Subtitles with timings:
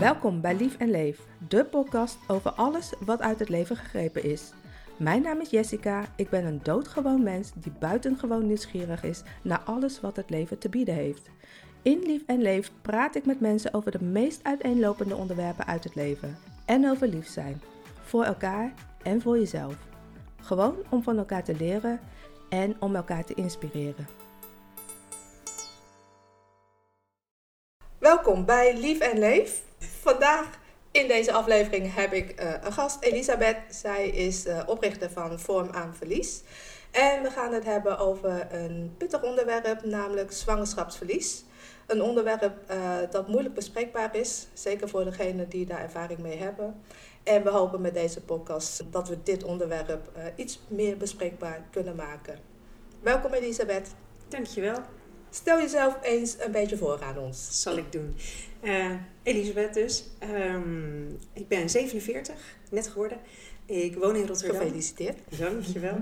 [0.00, 4.52] Welkom bij Lief en Leef, de podcast over alles wat uit het leven gegrepen is.
[4.96, 10.00] Mijn naam is Jessica, ik ben een doodgewoon mens die buitengewoon nieuwsgierig is naar alles
[10.00, 11.30] wat het leven te bieden heeft.
[11.82, 15.94] In Lief en Leef praat ik met mensen over de meest uiteenlopende onderwerpen uit het
[15.94, 17.60] leven en over lief zijn.
[18.04, 18.72] Voor elkaar
[19.02, 19.76] en voor jezelf.
[20.40, 22.00] Gewoon om van elkaar te leren
[22.48, 24.06] en om elkaar te inspireren.
[27.98, 29.64] Welkom bij Lief en Leef.
[30.06, 30.58] Vandaag
[30.90, 33.56] in deze aflevering heb ik uh, een gast, Elisabeth.
[33.68, 36.42] Zij is uh, oprichter van Vorm aan Verlies.
[36.90, 41.44] En we gaan het hebben over een pittig onderwerp, namelijk zwangerschapsverlies.
[41.86, 46.82] Een onderwerp uh, dat moeilijk bespreekbaar is, zeker voor degenen die daar ervaring mee hebben.
[47.22, 52.38] En we hopen met deze podcast dat we dit onderwerp iets meer bespreekbaar kunnen maken.
[53.00, 53.88] Welkom Elisabeth.
[54.28, 54.78] Dankjewel.
[55.36, 57.62] Stel jezelf eens een beetje voor aan ons.
[57.62, 58.16] Zal ik doen.
[58.62, 60.04] Uh, Elisabeth dus.
[60.32, 62.34] Um, ik ben 47,
[62.70, 63.18] net geworden.
[63.66, 64.60] Ik woon in Rotterdam.
[64.60, 65.18] Gefeliciteerd.
[65.38, 65.98] Dankjewel.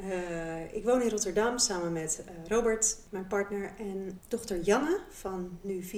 [0.00, 5.58] Uh, ik woon in Rotterdam samen met uh, Robert, mijn partner, en dochter Janne van
[5.60, 5.90] nu 4,5.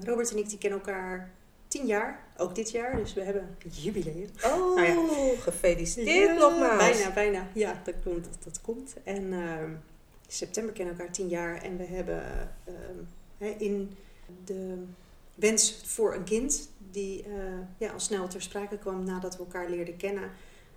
[0.00, 1.30] Robert en ik die kennen elkaar
[1.68, 4.28] 10 jaar, ook dit jaar, dus we hebben jubileum.
[4.44, 5.40] Oh, nou ja.
[5.40, 6.76] gefeliciteerd ja, nogmaals.
[6.76, 7.48] Bijna, bijna.
[7.54, 8.24] Ja, dat komt.
[8.24, 8.94] Dat, dat komt.
[9.04, 9.70] En ehm,
[10.26, 12.52] september kennen elkaar 10 jaar en we hebben
[13.38, 13.96] uh, in
[14.44, 14.84] de
[15.34, 17.34] wens voor een kind, die uh,
[17.78, 20.22] ja, al snel ter sprake kwam nadat we elkaar leerden kennen,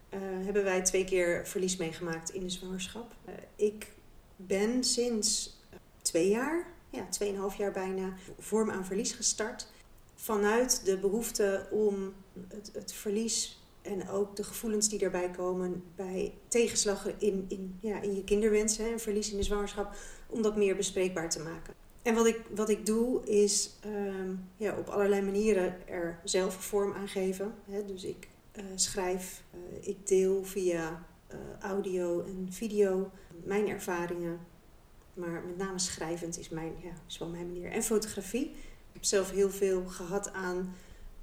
[0.09, 3.15] uh, hebben wij twee keer verlies meegemaakt in de zwangerschap.
[3.25, 3.91] Uh, ik
[4.35, 5.57] ben sinds
[6.01, 9.67] twee jaar, ja, tweeënhalf jaar bijna, vorm aan verlies gestart.
[10.15, 12.13] Vanuit de behoefte om
[12.47, 13.56] het, het verlies
[13.87, 18.77] en ook de gevoelens die daarbij komen bij tegenslag in, in, ja, in je kinderwens
[18.77, 19.95] en verlies in de zwangerschap,
[20.27, 21.73] om dat meer bespreekbaar te maken.
[22.01, 26.93] En wat ik, wat ik doe is um, ja, op allerlei manieren er zelf vorm
[26.93, 27.53] aan geven.
[27.69, 27.85] Hè?
[27.85, 33.11] Dus ik uh, schrijf, uh, ik deel via uh, audio en video
[33.43, 34.39] mijn ervaringen.
[35.13, 37.71] Maar met name schrijvend is, mijn, ja, is wel mijn manier.
[37.71, 38.45] En fotografie.
[38.87, 40.75] Ik heb zelf heel veel gehad aan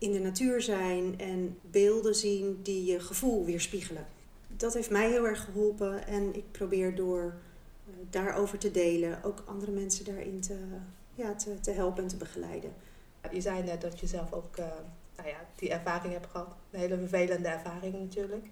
[0.05, 4.07] in de natuur zijn en beelden zien die je gevoel weerspiegelen.
[4.57, 7.35] Dat heeft mij heel erg geholpen en ik probeer door
[8.11, 10.59] daarover te delen, ook andere mensen daarin te,
[11.15, 12.73] ja, te, te helpen en te begeleiden.
[13.33, 14.67] Je zei net dat je zelf ook uh,
[15.17, 18.47] nou ja, die ervaring hebt gehad, een hele vervelende ervaring natuurlijk.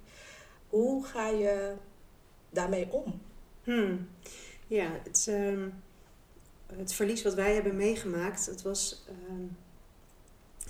[0.69, 1.75] Hoe ga je
[2.51, 3.21] daarmee om?
[3.65, 4.09] Hmm.
[4.67, 5.83] Ja, het, um,
[6.67, 9.57] het verlies wat wij hebben meegemaakt, dat was um,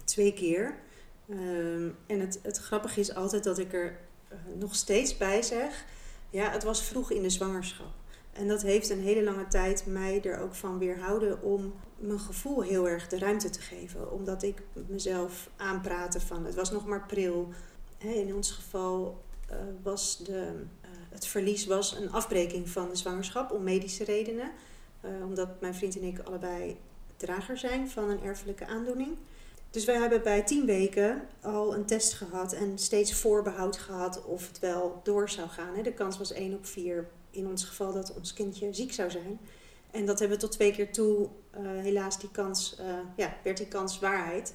[0.04, 0.78] twee keer.
[1.30, 3.98] Um, en het, het grappige is altijd dat ik er
[4.32, 5.84] uh, nog steeds bij zeg,
[6.30, 7.92] ja, het was vroeg in de zwangerschap.
[8.32, 12.60] En dat heeft een hele lange tijd mij er ook van weerhouden om mijn gevoel
[12.60, 14.12] heel erg de ruimte te geven.
[14.12, 17.48] Omdat ik mezelf aanpraatte van het was nog maar pril.
[17.98, 20.52] In ons geval uh, was de,
[20.84, 24.50] uh, het verlies was een afbreking van de zwangerschap om medische redenen.
[25.24, 26.76] Omdat mijn vriend en ik allebei
[27.16, 29.16] drager zijn van een erfelijke aandoening.
[29.72, 34.48] Dus wij hebben bij tien weken al een test gehad en steeds voorbehoud gehad of
[34.48, 35.82] het wel door zou gaan.
[35.82, 39.40] De kans was 1 op 4 in ons geval dat ons kindje ziek zou zijn.
[39.90, 41.28] En dat hebben we tot twee keer toe,
[41.58, 44.54] uh, helaas, die kans, uh, ja, werd die kans waarheid.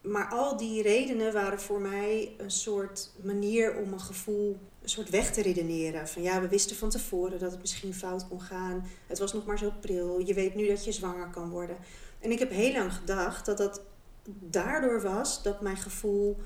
[0.00, 5.10] Maar al die redenen waren voor mij een soort manier om een gevoel een soort
[5.10, 6.08] weg te redeneren.
[6.08, 8.86] Van ja, we wisten van tevoren dat het misschien fout kon gaan.
[9.06, 10.18] Het was nog maar zo pril.
[10.18, 11.76] Je weet nu dat je zwanger kan worden.
[12.20, 13.80] En ik heb heel lang gedacht dat dat
[14.24, 16.36] daardoor was dat mijn gevoel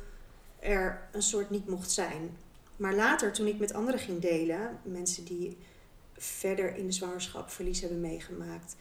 [0.58, 2.36] er een soort niet mocht zijn.
[2.76, 5.58] Maar later, toen ik met anderen ging delen, mensen die
[6.12, 8.76] verder in de zwangerschap verlies hebben meegemaakt,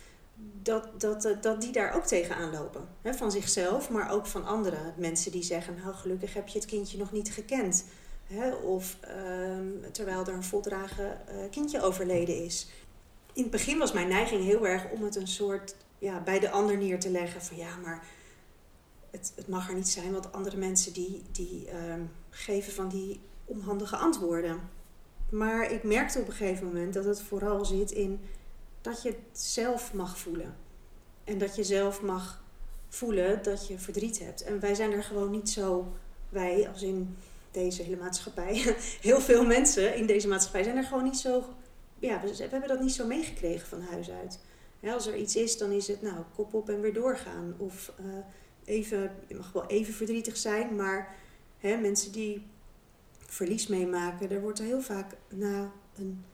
[0.62, 2.88] dat, dat, dat die daar ook tegenaan lopen.
[3.04, 4.94] Van zichzelf, maar ook van anderen.
[4.98, 7.86] Mensen die zeggen, nou gelukkig heb je het kindje nog niet gekend.
[8.64, 8.98] Of
[9.50, 12.70] um, terwijl er een voldragen uh, kindje overleden is.
[13.34, 16.50] In het begin was mijn neiging heel erg om het een soort ja, bij de
[16.50, 17.42] ander neer te leggen.
[17.42, 18.04] Van ja, maar
[19.36, 23.96] het, mag er niet zijn, want andere mensen die, die um, geven van die onhandige
[23.96, 24.60] antwoorden.
[25.30, 28.20] Maar ik merkte op een gegeven moment dat het vooral zit in
[28.82, 30.56] dat je het zelf mag voelen.
[31.24, 32.44] En dat je zelf mag
[32.90, 34.44] voelen dat je verdriet hebt.
[34.44, 35.94] En wij zijn er gewoon niet zo,
[36.30, 37.18] wij als in
[37.52, 41.44] deze hele maatschappij, heel veel mensen in deze maatschappij zijn er gewoon niet zo,
[42.00, 44.40] ja, we, hebben dat niet zo meegekregen van huis uit.
[44.94, 47.56] Als er iets is, dan is het nou kop op en weer doorgaan.
[47.58, 48.06] Of uh,
[48.66, 51.16] even, je mag wel even verdrietig zijn, maar
[51.58, 52.48] hè, mensen die
[53.26, 56.26] verlies meemaken, daar wordt er heel vaak na een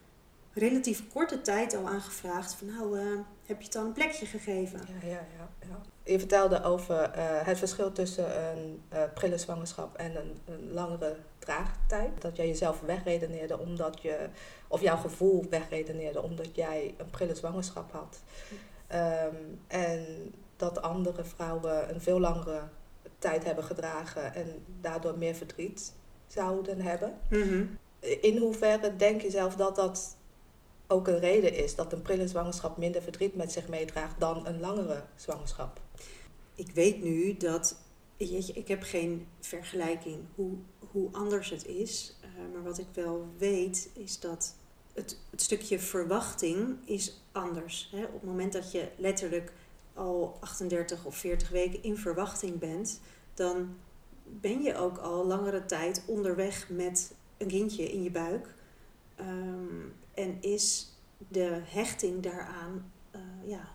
[0.54, 3.06] relatief korte tijd al aangevraagd van nou, eh,
[3.46, 4.80] heb je het al een plekje gegeven?
[4.88, 5.50] Ja, ja, ja.
[5.70, 5.82] ja.
[6.04, 11.18] Je vertelde over eh, het verschil tussen een uh, prille zwangerschap en een, een, langere
[11.40, 12.22] draagtijd.
[12.22, 14.30] Dat jij jezelf wegredeneerde omdat je,
[14.68, 18.20] of jouw gevoel wegredeneerde omdat jij een prille zwangerschap had.
[18.88, 19.36] Ehm,
[19.68, 22.62] en dat andere vrouwen een veel langere
[23.20, 25.94] tijd hebben gedragen en daardoor meer verdriet
[26.28, 27.18] zouden hebben.
[27.30, 27.66] Mhm.
[28.00, 30.18] In hoeverre denk je zelf dat dat
[30.88, 34.60] ook een reden is dat een prille zwangerschap minder verdriet met zich meedraagt dan een
[34.60, 35.82] langere zwangerschap?
[36.56, 37.78] Ik weet nu dat,
[38.18, 40.58] ik heb geen vergelijking hoe,
[40.92, 44.56] hoe anders het is, uh, maar wat ik wel weet is dat
[44.94, 47.90] het, het stukje verwachting is anders.
[47.92, 48.04] Hè?
[48.04, 49.54] Op het moment dat je letterlijk
[49.94, 53.00] al 38 of 40 weken in verwachting bent,
[53.34, 53.76] dan
[54.24, 58.54] ben je ook al langere tijd onderweg met een kindje in je buik.
[59.16, 60.96] Ehm, en is
[61.28, 63.68] de hechting daaraan uh, ja,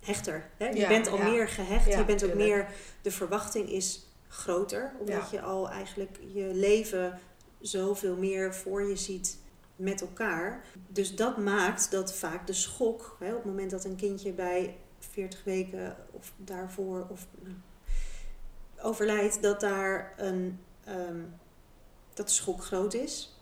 [0.00, 0.50] hechter.
[0.56, 0.68] Hè?
[0.68, 2.68] Je bent al meer gehecht, je bent ook meer,
[3.02, 7.20] de verwachting is groter, omdat je al eigenlijk je leven
[7.60, 9.38] zoveel meer voor je ziet
[9.76, 10.64] met elkaar.
[10.88, 14.76] Dus dat maakt dat vaak de schok, hè, op het moment dat een kindje bij
[15.10, 17.56] 40 weken of daarvoor of nou,
[18.82, 21.20] overlijdt, dat daar een ehm,
[22.14, 23.38] dat de schok groot is.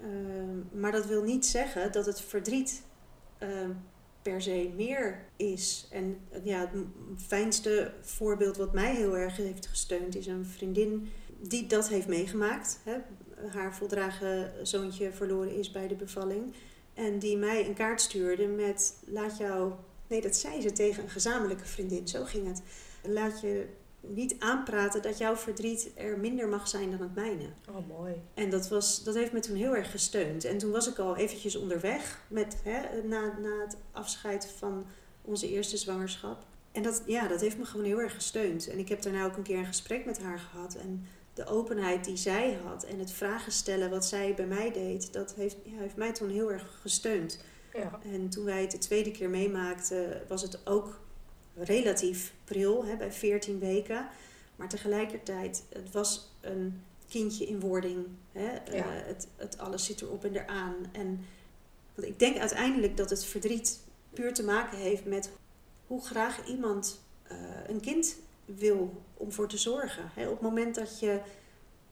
[0.00, 2.82] Ehm, maar dat wil niet zeggen dat het verdriet
[3.38, 3.70] ehm,
[4.22, 5.88] per se meer is.
[5.90, 11.08] En ja, het fijnste voorbeeld wat mij heel erg heeft gesteund is een vriendin
[11.40, 12.80] die dat heeft meegemaakt.
[12.84, 12.96] Hè.
[13.48, 16.54] Haar voldragen zoontje verloren is bij de bevalling.
[16.94, 19.72] En die mij een kaart stuurde met laat jou.
[20.08, 22.08] Nee, dat zei ze tegen een gezamenlijke vriendin.
[22.08, 22.62] Zo ging het.
[23.02, 23.66] Laat je
[24.00, 27.48] niet aanpraten dat jouw verdriet er minder mag zijn dan het mijne.
[27.68, 28.14] Oh, mooi.
[28.34, 30.44] En dat, was, dat heeft me toen heel erg gesteund.
[30.44, 34.86] En toen was ik al eventjes onderweg met, hè, na, na het afscheid van
[35.22, 36.44] onze eerste zwangerschap.
[36.72, 38.68] En dat, ja, dat heeft me gewoon heel erg gesteund.
[38.68, 40.74] En ik heb daarna ook een keer een gesprek met haar gehad.
[40.74, 45.12] En de openheid die zij had en het vragen stellen wat zij bij mij deed,
[45.12, 47.42] dat heeft, ja, heeft mij toen heel erg gesteund.
[47.78, 47.98] Ja.
[48.12, 51.00] En toen wij het de tweede keer meemaakten, was het ook
[51.54, 54.08] relatief pril, hè, bij 14 weken.
[54.56, 58.06] Maar tegelijkertijd, het was een kindje in wording.
[58.32, 58.46] Hè?
[58.46, 60.74] Eh, het, het alles zit erop en eraan.
[60.92, 61.24] En
[61.94, 63.80] want ik denk uiteindelijk dat het verdriet
[64.10, 65.30] puur te maken heeft met
[65.86, 67.00] hoe graag iemand
[67.32, 70.10] uh, een kind wil om voor te zorgen.
[70.14, 70.24] Hè?
[70.24, 71.20] Op het moment dat je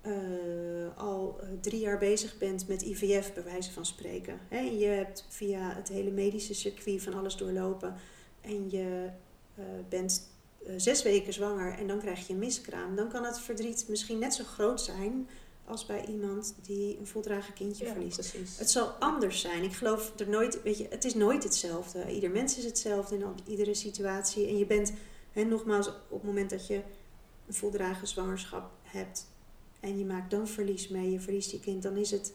[0.07, 4.39] uh, al drie jaar bezig bent met IVF, bij wijze van spreken.
[4.49, 4.59] Hè?
[4.59, 7.95] Je hebt via het hele medische circuit van alles doorlopen.
[8.41, 9.09] En je
[9.59, 10.31] uh, bent
[10.67, 14.19] uh, zes weken zwanger en dan krijg je een miskraam, dan kan het verdriet misschien
[14.19, 15.29] net zo groot zijn
[15.65, 18.17] als bij iemand die een voldragen kindje ja, verliest.
[18.17, 18.59] Precies.
[18.59, 19.63] Het zal anders zijn.
[19.63, 22.13] Ik geloof er nooit, weet je, het is nooit hetzelfde.
[22.13, 24.47] Ieder mens is hetzelfde in iedere situatie.
[24.47, 24.93] En je bent,
[25.33, 26.83] hè, nogmaals, op het moment dat je
[27.47, 29.27] een voldragen zwangerschap hebt
[29.81, 32.33] en je maakt dan verlies mee, je verliest je kind, dan is het.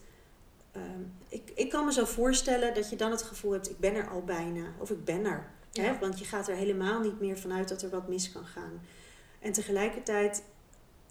[0.75, 3.95] Um, ik, ik kan me zo voorstellen dat je dan het gevoel hebt: ik ben
[3.95, 5.49] er al bijna, of ik ben er.
[5.71, 5.99] Hè?
[5.99, 8.81] Want je gaat er helemaal niet meer vanuit dat er wat mis kan gaan.
[9.39, 10.43] En tegelijkertijd,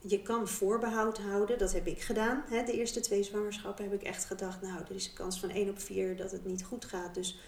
[0.00, 1.58] je kan voorbehoud houden.
[1.58, 2.44] Dat heb ik gedaan.
[2.48, 2.64] Hè?
[2.64, 4.60] De eerste twee zwangerschappen heb ik echt gedacht...
[4.60, 7.14] nou, er is een kans van 1 op 4 dat het niet goed gaat.
[7.14, 7.40] Dus,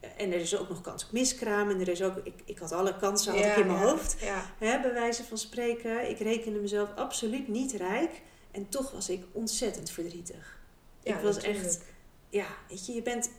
[0.00, 1.70] eh, en er is ook nog kans op miskraam.
[1.70, 4.16] En er is ook, ik, ik had alle kansen had ik in mijn hoofd.
[4.58, 6.10] Hè, bij wijze van spreken.
[6.10, 8.22] Ik rekende mezelf absoluut niet rijk.
[8.50, 10.58] En toch was ik ontzettend verdrietig.
[11.02, 11.80] ik was echt...
[12.28, 13.30] Ja, weet je, je bent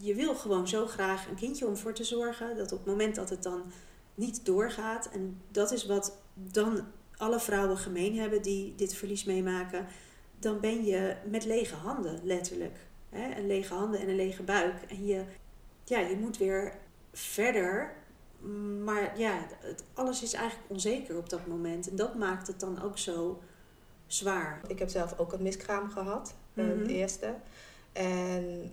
[0.00, 2.56] je wil gewoon zo graag een kindje om voor te zorgen.
[2.56, 3.62] Dat op het moment dat het dan
[4.14, 5.08] niet doorgaat.
[5.12, 9.86] En dat is wat dan alle vrouwen gemeen hebben die dit verlies meemaken.
[10.38, 12.78] Dan ben je met lege handen, letterlijk.
[13.08, 13.36] Hè?
[13.36, 14.82] Een lege handen en een lege buik.
[14.88, 15.24] En je,
[15.84, 16.78] ja, je moet weer
[17.12, 17.96] verder.
[18.84, 21.90] Maar ja, het, alles is eigenlijk onzeker op dat moment.
[21.90, 23.40] En dat maakt het dan ook zo
[24.08, 24.60] zwaar.
[24.66, 26.86] Ik heb zelf ook een miskraam gehad, mm -hmm.
[26.86, 27.34] de eerste.
[27.92, 28.72] En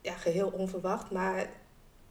[0.00, 1.46] ja, geheel onverwacht, maar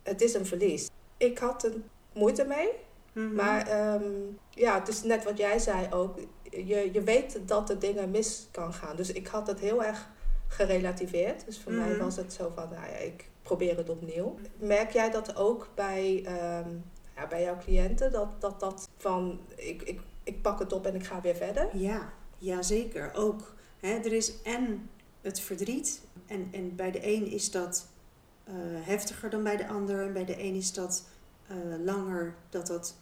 [0.04, 0.90] het is een verlies.
[1.18, 1.74] Ik had er
[2.14, 2.70] moeite mee,
[3.14, 3.34] Mhm.
[3.36, 4.04] maar ehm,
[4.50, 6.20] ja, het is net wat jij zei ook.
[6.50, 8.96] Je, je weet dat er dingen mis kan gaan.
[8.96, 10.08] Dus ik had het heel erg
[10.48, 11.46] gerelativeerd.
[11.46, 12.00] Dus voor mij Mhm.
[12.04, 14.36] was het zo van, nou ja, ik probeer het opnieuw.
[14.58, 16.70] Merk jij dat ook bij, ehm,
[17.16, 18.12] ja, bij jouw cliënten?
[18.12, 21.78] Dat dat, dat van, ik, ik, ik pak het op en ik ga weer verder?
[21.78, 23.14] Ja, ja zeker.
[23.14, 23.54] Ook.
[23.80, 24.90] Er is en
[25.22, 26.02] het verdriet.
[26.26, 27.88] En, en bij de een is dat
[28.44, 30.06] eh, heftiger dan bij de ander.
[30.06, 31.08] En bij de een is dat
[31.48, 32.36] eh, langer.
[32.50, 32.96] Dat dat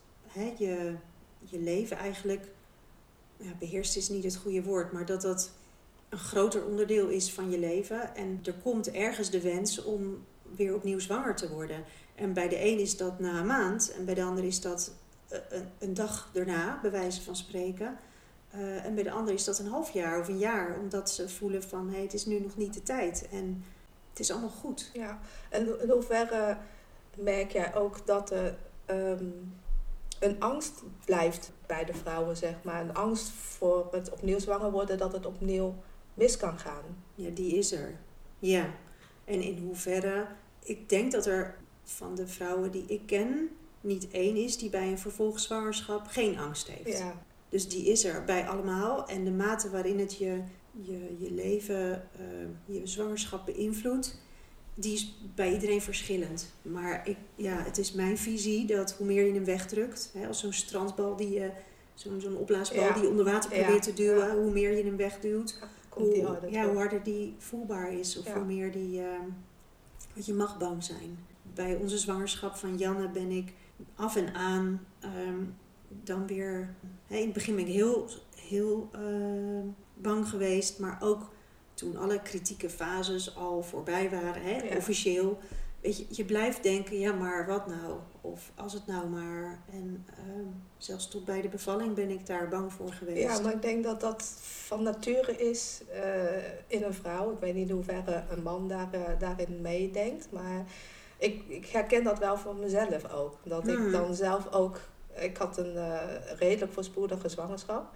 [0.57, 0.95] je,
[1.39, 2.47] je leven eigenlijk...
[3.37, 4.91] Ja, beheerst is niet het goede woord.
[4.91, 5.51] Maar dat dat
[6.09, 8.15] een groter onderdeel is van je leven.
[8.15, 10.25] En er komt ergens de wens om
[10.55, 11.83] weer opnieuw zwanger te worden.
[12.15, 14.93] En bij de een is dat na een maand en bij de ander is dat
[15.27, 17.97] eh, een, een dag daarna, bij wijze van spreken.
[18.55, 21.29] Uh, en bij de ander is dat een half jaar of een jaar, omdat ze
[21.29, 23.27] voelen van hé, hey, het is nu nog niet de tijd.
[23.31, 23.63] En
[24.09, 24.89] het is allemaal goed.
[24.93, 25.19] Ja,
[25.49, 26.57] en in hoeverre
[27.17, 28.57] merk jij ook dat er
[28.89, 29.53] um,
[30.19, 32.81] een angst blijft bij de vrouwen, zeg maar.
[32.81, 35.75] Een angst voor het opnieuw zwanger worden, dat het opnieuw
[36.13, 36.83] mis kan gaan.
[37.15, 37.95] Ja, die is er.
[38.39, 38.69] Ja.
[39.25, 40.27] En in hoeverre,
[40.63, 43.49] ik denk dat er van de vrouwen die ik ken,
[43.81, 46.97] niet één is die bij een vervolgzwangerschap geen angst heeft.
[46.97, 47.13] Ja.
[47.53, 49.07] Dus die is er bij allemaal.
[49.07, 50.41] En de mate waarin het je,
[50.71, 54.21] je, je leven, uh, je zwangerschap beïnvloedt,
[54.73, 56.53] die is bij iedereen verschillend.
[56.61, 60.39] Maar ik, ja, het is mijn visie dat hoe meer je hem wegdrukt, hè, als
[60.39, 61.51] zo'n strandbal die je,
[61.93, 65.59] zo'n zo'n opblaasbal die je onder water probeert te duwen, hoe meer je hem wegduwt,
[65.89, 68.17] hoe, harder, ja, hoe harder die voelbaar is.
[68.17, 69.07] Of hoe meer die, uh,
[70.15, 71.17] wat je mag bang zijn.
[71.53, 73.53] Bij onze zwangerschap van Janne ben ik
[73.95, 74.85] af en aan
[75.27, 75.55] um,
[76.03, 76.75] dan weer.
[77.13, 81.31] In het begin ben ik heel, heel uh, bang geweest, maar ook
[81.73, 85.39] toen alle kritieke fases al voorbij waren, hè, officieel.
[85.81, 87.97] Weet je, je blijft denken, ja, maar wat nou?
[88.21, 89.59] Of als het nou maar.
[89.71, 90.45] En uh,
[90.77, 93.37] zelfs tot bij de bevalling ben ik daar bang voor geweest.
[93.37, 96.03] Ja, maar ik denk dat dat van nature is uh,
[96.67, 97.31] in een vrouw.
[97.31, 100.27] Ik weet niet hoe ver een man daar, uh, daarin meedenkt.
[100.31, 100.65] Maar
[101.17, 103.37] ik, ik herken dat wel van mezelf ook.
[103.43, 103.91] Dat ik hmm.
[103.91, 104.79] dan zelf ook.
[105.15, 106.01] Ik had een uh,
[106.37, 107.95] redelijk voorspoedige zwangerschap.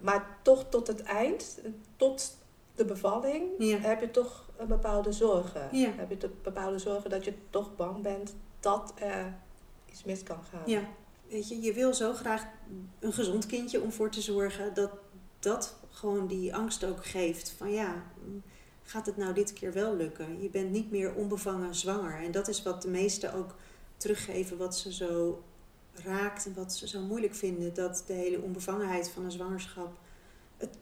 [0.00, 1.60] Maar toch tot het eind,
[1.96, 2.36] tot
[2.74, 3.44] de bevalling,
[3.82, 5.68] heb je toch een bepaalde zorgen.
[5.72, 9.34] Heb je een bepaalde zorgen dat je toch bang bent dat er
[9.90, 10.62] iets mis kan gaan.
[10.66, 10.82] Ja,
[11.28, 12.46] weet je, je wil zo graag
[12.98, 14.90] een gezond kindje om voor te zorgen dat
[15.38, 17.50] dat gewoon die angst ook geeft.
[17.50, 18.02] Van ja,
[18.82, 20.42] gaat het nou dit keer wel lukken?
[20.42, 22.22] Je bent niet meer onbevangen zwanger.
[22.22, 23.54] En dat is wat de meesten ook
[23.96, 25.42] teruggeven, wat ze zo
[26.04, 27.74] raakt en wat ze zo moeilijk vinden.
[27.74, 29.98] Dat de hele onbevangenheid van een zwangerschap.
[30.56, 30.78] Het,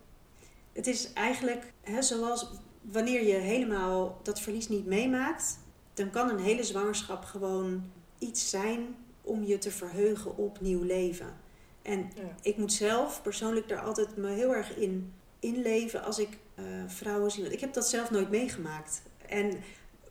[0.73, 5.59] het is eigenlijk hè, zoals wanneer je helemaal dat verlies niet meemaakt,
[5.95, 11.37] dan kan een hele zwangerschap gewoon iets zijn om je te verheugen op nieuw leven.
[11.83, 12.11] En
[12.43, 17.31] ik moet zelf persoonlijk daar altijd me heel erg in inleven als ik uh, vrouwen
[17.31, 17.53] zie.
[17.53, 19.03] Ik heb dat zelf nooit meegemaakt.
[19.27, 19.59] En,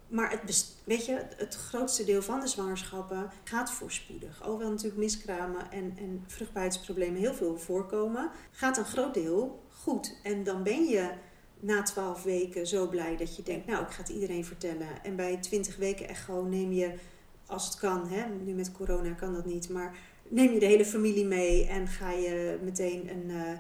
[0.08, 4.42] maar het, weet je, het grootste deel van de zwangerschappen gaat voorspoedig.
[4.44, 10.20] Alhoewel natuurlijk miskramen en, en vruchtbaarheidsproblemen heel veel voorkomen, gaat een groot deel goed.
[10.24, 11.10] En dan ben je
[11.60, 15.04] na twaalf weken zo blij dat je denkt, nou, ik ga het iedereen vertellen.
[15.04, 16.94] En bij twintig weken echo neem je,
[17.46, 19.98] als het kan, hè, nu met corona kan dat niet, maar
[20.28, 23.60] neem je de hele familie mee en ga je meteen een, uh,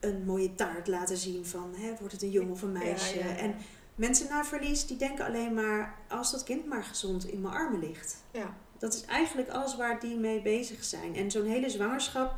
[0.00, 3.18] een mooie taart laten zien van, hè, wordt het een jongen of een meisje?
[3.18, 3.54] En
[3.96, 7.80] mensen na verlies, die denken alleen maar, als dat kind maar gezond in mijn armen
[7.80, 8.24] ligt.
[8.30, 8.54] Ja.
[8.78, 11.16] Dat is eigenlijk alles waar die mee bezig zijn.
[11.16, 12.34] En zo'n hele zwangerschap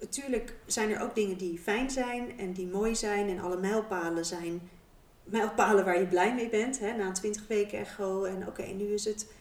[0.00, 3.28] natuurlijk zijn er ook dingen die fijn zijn en die mooi zijn.
[3.28, 4.70] En alle mijlpalen zijn
[5.24, 6.78] mijlpalen waar je blij mee bent.
[6.78, 6.96] Hè?
[6.96, 8.24] Na 20 weken echo.
[8.24, 9.32] En oké, nu is het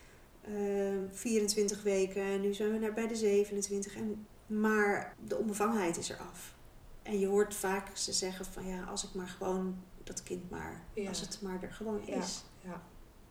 [0.48, 2.24] uh, ehm, 24 weken.
[2.24, 3.96] En nu zijn we naar bij de 27.
[3.96, 6.54] En, maar de onbevangenheid is er af.
[7.04, 10.84] En je hoort vaak ze zeggen van ja, als ik maar gewoon dat kind maar,
[11.08, 12.44] als het maar er gewoon is.
[12.64, 12.82] Ja.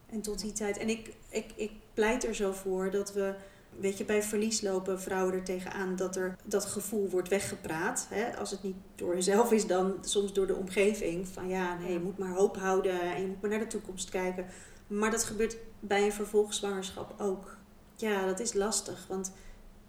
[0.06, 0.78] En tot die tijd.
[0.78, 3.34] En ik, ik, ik pleit er zo voor dat we
[3.78, 8.06] weet je, bij verlies lopen vrouwen er tegenaan dat er dat gevoel wordt weggepraat.
[8.08, 8.37] Hè?
[8.37, 11.28] Als het niet door jezelf is, dan soms door de omgeving.
[11.28, 14.10] Van ja, nee, je moet maar hoop houden en je moet maar naar de toekomst
[14.10, 14.46] kijken.
[14.87, 17.56] Maar dat gebeurt bij een vervolgzwangerschap ook.
[17.96, 19.06] Ja, dat is lastig.
[19.08, 19.32] Want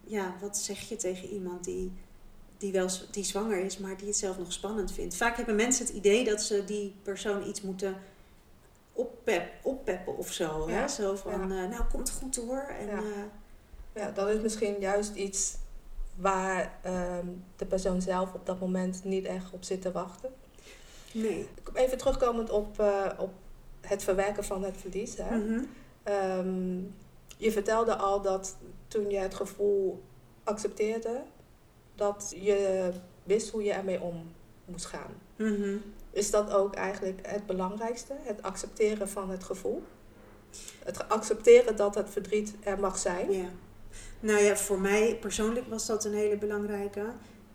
[0.03, 1.93] ja, wat zeg je tegen iemand die,
[2.61, 5.15] die wel die zwanger is, maar die het zelf nog spannend vindt?
[5.15, 7.95] Vaak hebben mensen het idee dat ze die persoon iets moeten
[8.91, 10.69] oppep, oppeppen of zo.
[10.69, 10.87] Hè?
[10.87, 12.73] Zo van, uh, nou komt goed hoor.
[12.79, 13.01] En, ja.
[13.01, 13.23] Uh,
[13.95, 15.55] ja, dat is misschien juist iets
[16.15, 17.25] waar ehm,
[17.55, 20.33] de persoon zelf op dat moment niet echt op zit te wachten.
[21.11, 21.47] Nee.
[21.73, 23.31] Even terugkomend op, uh, op
[23.81, 25.17] het verwerken van het verlies.
[25.17, 25.37] Hè.
[25.37, 25.63] Mhm.
[26.03, 26.79] Ehm,
[27.37, 30.03] je vertelde al dat toen je het gevoel
[30.43, 31.21] accepteerde,
[31.95, 32.91] dat je
[33.23, 34.31] wist hoe je ermee om
[34.65, 35.13] moest gaan.
[35.35, 35.77] Mhm.
[36.11, 39.83] Is dat ook eigenlijk het belangrijkste, het accepteren van het gevoel?
[40.83, 43.31] Het accepteren dat het verdriet er mag zijn.
[43.31, 43.49] Ja.
[44.19, 47.05] Nou ja, voor mij persoonlijk was dat een hele belangrijke.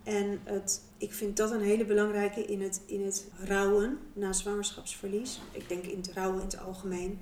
[0.02, 5.40] En het, ik vind dat een hele belangrijke in het, in het rouwen na zwangerschapsverlies.
[5.52, 7.20] Ik denk in het rouwen in het algemeen.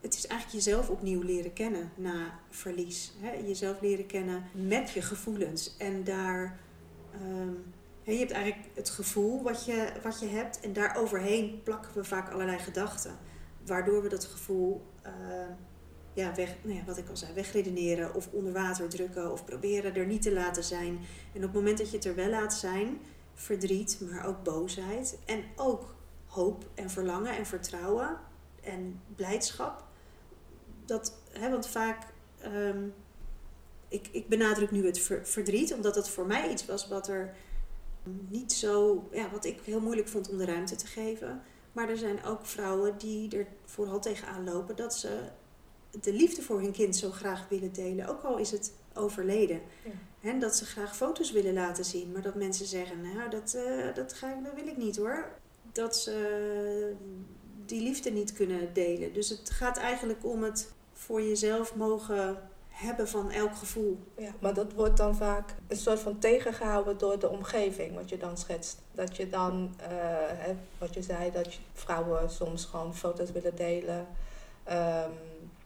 [0.00, 3.12] Het is eigenlijk jezelf opnieuw leren kennen na verlies.
[3.20, 3.32] Hè?
[3.32, 5.76] Jezelf leren kennen met je gevoelens.
[5.76, 6.58] En daar,
[7.22, 7.64] um,
[8.02, 12.04] je hebt eigenlijk het gevoel wat je, wat je hebt en daar overheen plakken we
[12.04, 13.18] vaak allerlei gedachten.
[13.66, 15.12] Waardoor we dat gevoel, uh,
[16.12, 19.94] ja, weg, nou ja, wat ik al zei, wegredeneren of onder water drukken of proberen
[19.94, 20.98] er niet te laten zijn.
[21.32, 23.00] En op het moment dat je het er wel laat zijn,
[23.34, 25.94] verdriet, maar ook boosheid en ook
[26.26, 28.16] hoop en verlangen en vertrouwen
[28.62, 29.87] en blijdschap.
[30.88, 32.06] Dat, hè, want vaak,
[32.44, 32.94] um,
[33.88, 37.34] ik, ik benadruk nu het verdriet, omdat het voor mij iets was wat er
[38.28, 41.42] niet zo, ja, wat ik heel moeilijk vond om de ruimte te geven.
[41.72, 45.18] Maar er zijn ook vrouwen die er vooral tegenaan lopen dat ze
[46.00, 49.60] de liefde voor hun kind zo graag willen delen, ook al is het overleden.
[49.84, 49.90] Ja.
[50.30, 53.94] En dat ze graag foto's willen laten zien, maar dat mensen zeggen: Nou, dat, uh,
[53.94, 55.28] dat, ga ik, dat wil ik niet hoor.
[55.72, 56.94] Dat ze
[57.66, 59.12] die liefde niet kunnen delen.
[59.12, 62.38] Dus het gaat eigenlijk om het voor jezelf mogen
[62.68, 63.98] hebben van elk gevoel.
[64.16, 68.16] Ja, maar dat wordt dan vaak een soort van tegengehouden door de omgeving, wat je
[68.16, 68.78] dan schetst.
[68.92, 74.06] Dat je dan, uh, hè, wat je zei, dat vrouwen soms gewoon foto's willen delen,
[74.70, 75.12] um,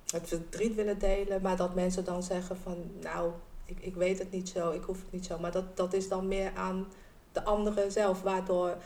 [0.07, 3.33] het verdriet willen delen, maar dat mensen dan zeggen van, nou,
[3.65, 5.39] ik, ik weet het niet zo, ik hoef het niet zo.
[5.39, 6.87] Maar dat, dat is dan meer aan
[7.33, 8.77] de anderen zelf, waardoor,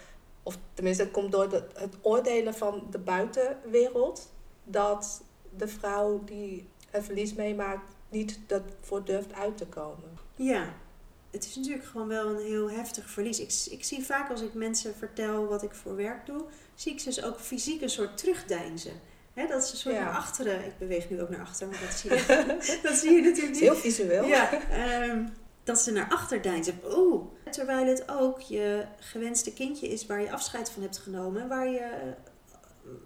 [0.42, 4.28] of tenminste, het komt door het oordelen van de buitenwereld,
[4.64, 5.22] dat
[5.58, 10.18] de vrouw die het verlies meemaakt, niet dat voor durft uit te komen.
[10.34, 10.74] Ja,
[11.30, 13.40] het is natuurlijk gewoon wel een heel heftig verlies.
[13.40, 16.44] Ik, ik zie vaak als ik mensen vertel wat ik voor werk doe,
[16.74, 18.92] zie ik ze dus ook fysiek een soort terugdeinzen.
[19.32, 20.64] He, dat is een soort naar achteren.
[20.64, 23.60] Ik beweeg nu ook naar achteren, maar dat zie je, dat zie je natuurlijk niet.
[23.60, 24.24] Heel visueel.
[24.24, 24.60] Ja,
[25.02, 25.32] um,
[25.64, 26.80] dat ze naar achter deinzen.
[26.96, 27.24] Oeh.
[27.50, 31.48] Terwijl het ook je gewenste kindje is waar je afscheid van hebt genomen.
[31.48, 32.14] Waar je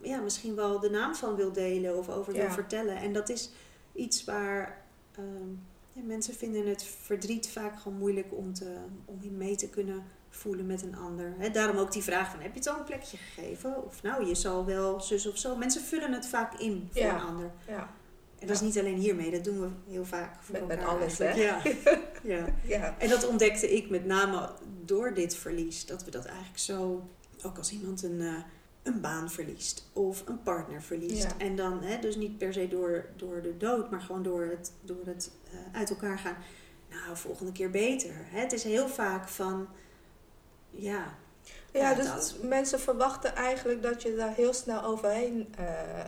[0.02, 2.96] ja, misschien wel de naam van wil delen of over wil vertellen.
[2.96, 3.50] En dat is
[3.92, 4.88] iets waar
[5.20, 5.50] Ehm,
[5.92, 10.02] ja, mensen vinden het verdriet vaak gewoon moeilijk om, te, om in mee te kunnen
[10.28, 11.52] voelen met een ander.
[11.52, 13.84] daarom ook die vraag van, heb je het al een plekje gegeven?
[13.84, 15.56] Of nou, je zal wel zus of zo.
[15.56, 17.50] Mensen vullen het vaak in voor een ander.
[17.66, 17.90] Ja.
[18.38, 21.18] En dat is niet alleen hiermee, dat doen we heel vaak voor met, met alles,
[21.18, 21.32] hè?
[21.32, 21.62] Ja.
[22.22, 22.46] ja.
[22.62, 22.94] ja.
[22.98, 24.50] En dat ontdekte ik met name
[24.84, 25.86] door dit verlies.
[25.86, 27.08] Dat we dat eigenlijk zo,
[27.42, 28.20] ook als iemand een...
[28.20, 28.34] Uh,
[28.94, 31.34] een baan verliest of een partner verliest.
[31.38, 34.72] En dan, hè, dus niet per se door, door de dood, maar gewoon door het,
[34.82, 36.36] door het uh, uit elkaar gaan.
[36.90, 38.12] Nou, volgende keer beter.
[38.14, 38.40] Hè?
[38.40, 39.68] Het is heel vaak van,
[40.70, 41.04] ja.
[41.72, 46.06] Ja, dus mensen verwachten eigenlijk dat je daar heel snel overheen uh,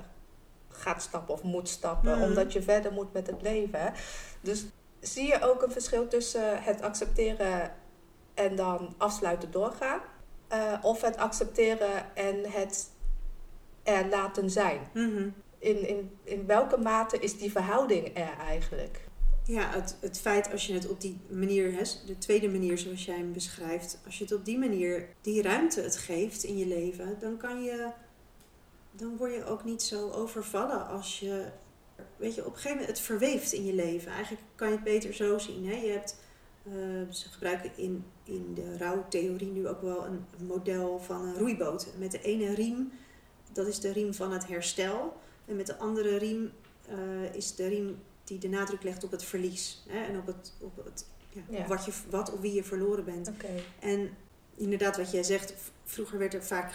[0.68, 2.28] gaat stappen of moet stappen, mhm.
[2.28, 3.92] omdat je verder moet met het leven.
[4.40, 4.64] Dus
[5.00, 7.74] zie je ook een verschil tussen het accepteren
[8.34, 10.00] en dan afsluiten doorgaan?
[10.52, 12.90] Uh, of het accepteren en het
[13.82, 14.80] er laten zijn.
[14.94, 15.28] Mhm.
[15.58, 19.00] in, in, in welke mate is die verhouding er eigenlijk?
[19.44, 23.04] Ja, het, het feit als je het op die manier, hè, de tweede manier zoals
[23.04, 26.66] jij hem beschrijft, als je het op die manier die ruimte het geeft in je
[26.66, 27.90] leven, dan kan je,
[28.90, 31.44] dan word je ook niet zo overvallen als je,
[32.16, 34.12] weet je, op een gegeven moment het verweeft in je leven.
[34.12, 35.66] Eigenlijk kan je het beter zo zien.
[35.66, 35.76] Hè?
[35.76, 36.16] Je hebt
[37.10, 41.86] ze gebruiken in, in de rouwtheorie nu ook wel een model van een roeiboot.
[41.98, 42.92] Met de ene riem,
[43.52, 45.16] dat is de riem van het herstel.
[45.44, 46.52] En met de andere riem
[46.90, 49.84] uh, is de riem die de nadruk legt op het verlies.
[49.88, 50.04] Hè?
[50.04, 51.06] En op, het, op, het,
[51.48, 53.28] ja, Wat, je, wat of wie je verloren bent.
[53.28, 53.62] Okay.
[53.80, 54.10] En
[54.54, 56.72] inderdaad, wat jij zegt, vroeger werd er vaak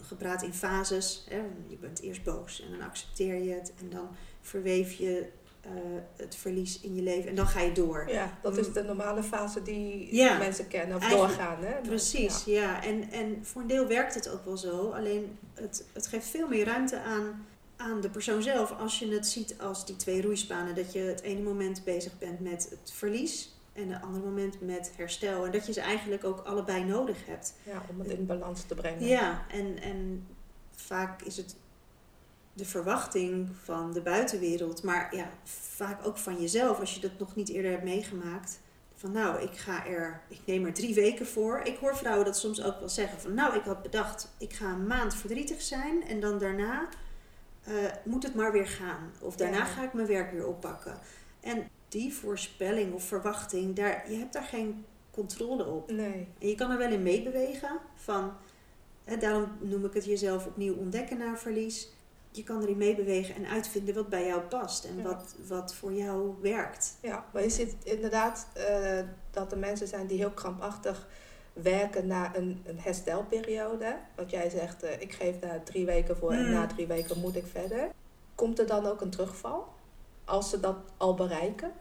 [0.00, 1.26] gepraat in fases.
[1.28, 1.42] Hè?
[1.66, 3.72] Je bent eerst boos en dan accepteer je het.
[3.80, 4.08] En dan
[4.40, 5.28] verweef je
[5.66, 5.72] uh,
[6.16, 7.30] het verlies in je leven.
[7.30, 8.08] En dan ga je door.
[8.08, 8.72] Ja, dat is mm.
[8.72, 11.64] de normale fase die mensen kennen of doorgaan.
[11.64, 11.80] Hè?
[11.80, 12.60] Precies, ja.
[12.60, 12.84] ja.
[12.84, 14.90] En, en voor een deel werkt het ook wel zo.
[14.90, 17.46] Alleen het, het geeft veel meer ruimte aan,
[17.76, 18.78] aan de persoon zelf.
[18.78, 20.74] Als je het ziet als die twee roeispanen.
[20.74, 23.54] Dat je het ene moment bezig bent met het verlies.
[23.72, 25.44] En het andere moment met herstel.
[25.44, 27.54] En dat je ze eigenlijk ook allebei nodig hebt.
[27.62, 29.06] Ja, om het in balans te brengen.
[29.06, 30.26] Ja, en, en
[30.70, 31.56] vaak is het
[32.60, 37.36] de verwachting van de buitenwereld, maar ja, vaak ook van jezelf als je dat nog
[37.36, 38.60] niet eerder hebt meegemaakt.
[38.94, 41.60] Van nou, ik ga er, ik neem er drie weken voor.
[41.64, 44.70] Ik hoor vrouwen dat soms ook wel zeggen van nou, ik had bedacht, ik ga
[44.70, 46.88] een maand verdrietig zijn en dan daarna
[47.68, 49.10] uh, moet het maar weer gaan.
[49.20, 50.98] Of daarna ga ik mijn werk weer oppakken.
[51.40, 55.90] En die voorspelling of verwachting, daar, je hebt daar geen controle op.
[55.90, 56.28] Nee.
[56.38, 58.32] En je kan er wel in meebewegen van,
[59.04, 61.88] hè, daarom noem ik het jezelf opnieuw ontdekken naar verlies
[62.30, 66.34] je kan erin meebewegen en uitvinden wat bij jou past en wat, wat voor jou
[66.40, 66.96] werkt.
[67.02, 71.08] Ja, maar je ziet inderdaad uh, dat er mensen zijn die heel krampachtig
[71.52, 73.96] werken naar een, een herstelperiode.
[74.16, 76.68] Wat jij zegt, uh, ik geef daar drie weken voor en na mm.
[76.68, 77.90] drie weken moet ik verder.
[78.34, 79.68] Komt er dan ook een terugval
[80.24, 81.72] als ze dat al bereiken?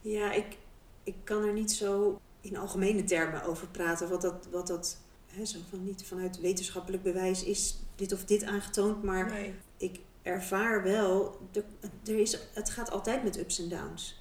[0.00, 0.56] Ja, ik,
[1.02, 4.08] ik kan er niet zo in algemene termen over praten.
[4.08, 8.44] Wat dat, wat dat hè, zo van niet vanuit wetenschappelijk bewijs is dit of dit
[8.44, 9.02] aangetoond.
[9.02, 9.54] Maar Nee.
[9.82, 11.64] Ik ervaar wel, de,
[12.04, 14.20] er is, het gaat altijd met ups en downs.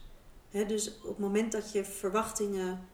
[0.50, 2.88] Hè, dus op het moment dat je verwachtingen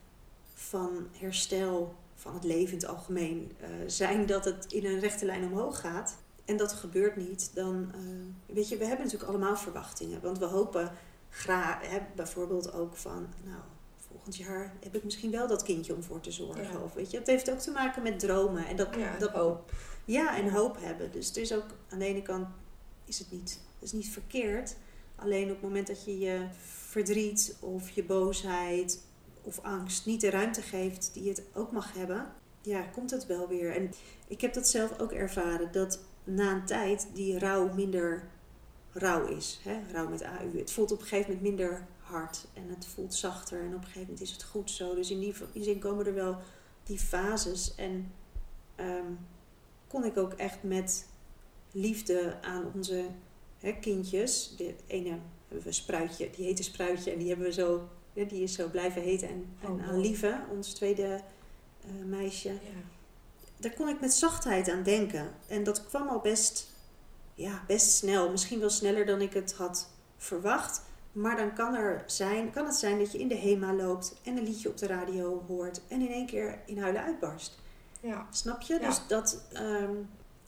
[0.54, 5.26] van herstel van het leven in het algemeen eh, zijn dat het in een rechte
[5.26, 6.18] lijn omhoog gaat.
[6.46, 10.22] En dat gebeurt niet, dan eh, weet je, we hebben natuurlijk allemaal verwachtingen.
[10.22, 10.92] Want we hopen
[11.30, 11.80] graag,
[12.16, 13.62] bijvoorbeeld ook van, nou,
[14.28, 16.64] volgend jaar heb ik misschien wel dat kindje om voor te zorgen.
[16.64, 16.80] Ja.
[16.80, 18.68] Of weet je, het heeft ook te maken met dromen.
[18.68, 19.72] En dat, Ja, dat, hoop.
[20.06, 21.12] ja, en hoop hebben.
[21.12, 22.48] Dus het is ook aan de ene kant
[23.06, 24.76] is het niet, het is niet verkeerd.
[25.16, 26.46] Alleen op het moment dat je je
[26.90, 29.02] verdriet of je boosheid
[29.42, 32.26] of angst niet de ruimte geeft die het ook mag hebben,
[32.62, 33.76] ja, komt het wel weer.
[33.76, 33.92] En
[34.28, 38.24] ik heb dat zelf ook ervaren, dat na een tijd die rouw minder
[38.94, 39.60] rauw is.
[39.64, 39.80] Hè?
[39.92, 40.58] Rouw met AU.
[40.58, 43.84] Het voelt op een gegeven moment minder hard en het voelt zachter en op een
[43.84, 44.96] gegeven moment is het goed zo.
[44.96, 46.38] Dus in die, in die zin komen er wel
[46.84, 48.12] die fases en
[48.76, 49.12] ehm,
[49.88, 51.08] kon ik ook echt met
[51.72, 53.06] liefde aan onze
[53.60, 54.54] hè, kindjes.
[54.58, 55.10] De ene
[55.48, 59.02] hebben we Spruitje, die heette Spruitje en die hebben we zo, die is zo blijven
[59.02, 59.28] heten.
[59.30, 60.00] En, en Oh, aan.
[60.00, 61.22] Lieve, ons tweede
[61.82, 62.58] eh, meisje, Ja.
[63.58, 65.32] daar kon ik met zachtheid aan denken.
[65.48, 66.70] En dat kwam al best,
[67.36, 68.30] ja, best snel.
[68.32, 70.82] Misschien wel sneller dan ik het had verwacht.
[71.18, 74.38] Maar dan kan, er zijn, kan het zijn dat je in de HEMA loopt en
[74.38, 77.60] een liedje op de radio hoort en in één keer in huilen uitbarst.
[78.02, 78.28] Ja.
[78.32, 78.74] Snap je?
[78.74, 78.88] Ja.
[78.88, 79.92] Dus dat ehm,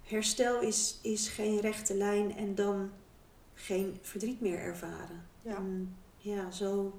[0.03, 2.91] herstel is, is geen rechte lijn en dan
[3.53, 5.25] geen verdriet meer ervaren.
[5.41, 5.55] Ja.
[5.55, 6.93] En ja, zo.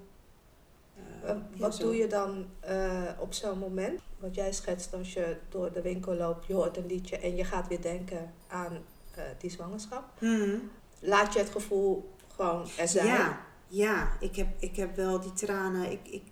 [0.95, 1.83] eh, Eh, ja, wat zo.
[1.83, 4.01] doe je dan eh, op zo'n moment?
[4.19, 7.43] Wat jij schetst als je door de winkel loopt, je hoort een liedje en je
[7.43, 8.77] gaat weer denken aan
[9.15, 10.03] eh, die zwangerschap.
[10.19, 10.55] Mhm.
[10.99, 13.05] Laat je het gevoel gewoon er zijn.
[13.07, 13.39] Ja,
[13.71, 15.91] ja ik, heb, ik heb wel die tranen.
[15.91, 16.23] Ik, ik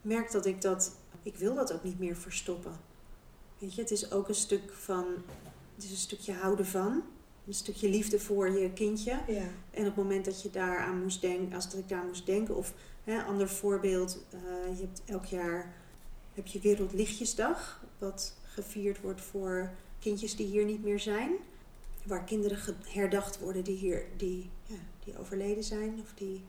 [0.00, 0.96] merk dat ik dat.
[1.22, 2.72] Ik wil dat ook niet meer verstoppen.
[3.58, 5.06] Weet je, het is ook een stuk van.
[5.74, 7.02] Het is een stukje houden van.
[7.46, 9.20] Een stukje liefde voor je kindje.
[9.26, 9.48] Ja.
[9.70, 12.56] En op het moment dat je daaraan moest denken, als dat ik daar moest denken,
[12.56, 12.74] of
[13.04, 15.74] hè, ander voorbeeld, eh, je hebt elk jaar
[16.34, 21.32] heb je Wereldlichtjesdag, wat gevierd wordt voor kindjes die hier niet meer zijn.
[22.04, 26.44] Waar kinderen herdacht worden die hier die, ja, die overleden zijn of die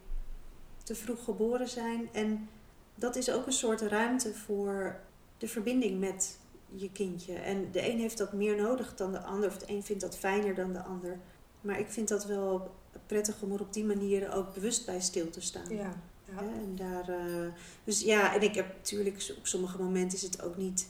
[0.84, 2.10] te vroeg geboren zijn.
[2.12, 2.50] En
[2.96, 5.00] dat is ook een soort ruimte voor
[5.38, 6.38] de verbinding met
[6.76, 7.34] je kindje.
[7.34, 10.18] En de een heeft dat meer nodig dan de ander, of de een vindt dat
[10.18, 11.20] fijner dan de ander.
[11.62, 12.72] Maar ik vind dat wel
[13.06, 15.76] prettig om er op die manier ook bewust bij stil te staan.
[15.76, 15.94] Ja.
[16.26, 16.40] Ja.
[16.40, 20.58] En daar, eh, dus ja, en ik heb natuurlijk op sommige momenten is het ook
[20.58, 20.88] niet,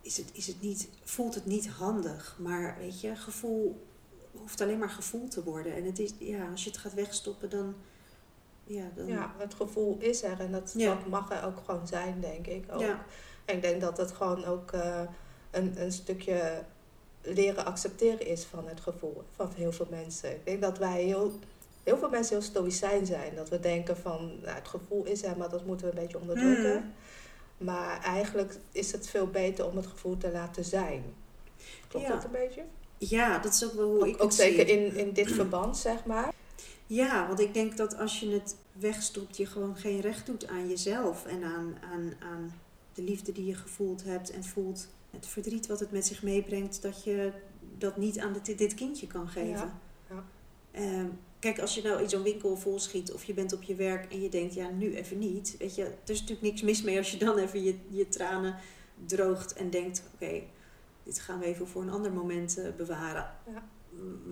[0.00, 2.36] is het, is het niet, voelt het niet handig.
[2.38, 3.86] Maar weet je, gevoel
[4.32, 5.74] hoeft alleen maar gevoel te worden.
[5.74, 7.74] En het is, ja, als je het gaat wegstoppen, dan,
[8.66, 10.94] ja, dan, Ja, het gevoel is er en dat, Ja.
[10.94, 12.64] dat mag er ook gewoon zijn, denk ik.
[12.72, 12.80] Ook.
[12.80, 13.04] Ja.
[13.44, 15.00] En ik denk dat het gewoon ook eh,
[15.50, 16.62] een, een stukje
[17.22, 20.30] leren accepteren is van het gevoel van heel veel mensen.
[20.30, 21.32] Ik denk dat wij heel,
[21.82, 23.34] heel veel mensen heel stoïcijn zijn.
[23.34, 26.20] Dat we denken van nou, het gevoel is er, maar dat moeten we een beetje
[26.20, 26.74] onderdrukken.
[26.74, 27.64] Mhm.
[27.64, 31.04] Maar eigenlijk is het veel beter om het gevoel te laten zijn.
[31.88, 32.12] Klopt Ja.
[32.12, 32.62] dat een beetje?
[32.98, 34.76] ja, dat is ook wel hoe ik Ook, ook het zeker zie.
[34.86, 36.32] in, in dit verband, zeg maar.
[36.86, 40.68] Ja, want ik denk dat als je het wegstopt, je gewoon geen recht doet aan
[40.68, 42.52] jezelf en aan, aan, aan
[42.94, 46.82] de liefde die je gevoeld hebt en voelt, het verdriet wat het met zich meebrengt,
[46.82, 47.32] dat je
[47.78, 49.50] dat niet aan dit, dit kindje kan geven.
[49.50, 50.24] Ja, ja.
[50.70, 51.06] Ehm,
[51.38, 54.12] kijk, als je nou in zo'n winkel vol schiet of je bent op je werk
[54.12, 55.56] en je denkt, ja, nu even niet.
[55.58, 58.56] Weet je, er is natuurlijk niks mis mee als je dan even je, je tranen
[59.06, 60.42] droogt en denkt, oké,
[61.02, 63.30] dit gaan we even voor een ander moment eh, bewaren.
[63.52, 63.68] Ja.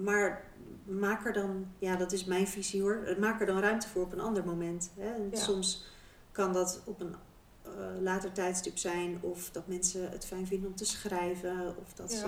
[0.03, 0.45] Maar
[0.85, 4.13] maak er dan, ja, dat is mijn visie hoor, maak er dan ruimte voor op
[4.13, 4.91] een ander moment.
[4.99, 5.15] Hè?
[5.15, 5.15] Ja.
[5.33, 5.87] Soms
[6.33, 7.15] kan dat op een
[7.63, 12.13] eh, later tijdstip zijn of dat mensen het fijn vinden om te schrijven of dat
[12.13, 12.19] Ja.
[12.19, 12.27] ze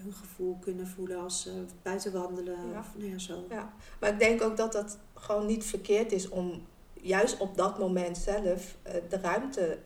[0.00, 2.78] hun gevoel kunnen voelen als ze buiten wandelen Ja.
[2.78, 3.44] of nou ja, zo.
[3.48, 7.78] Ja, maar ik denk ook dat het gewoon niet verkeerd is om juist op dat
[7.78, 9.78] moment zelf eh, de ruimte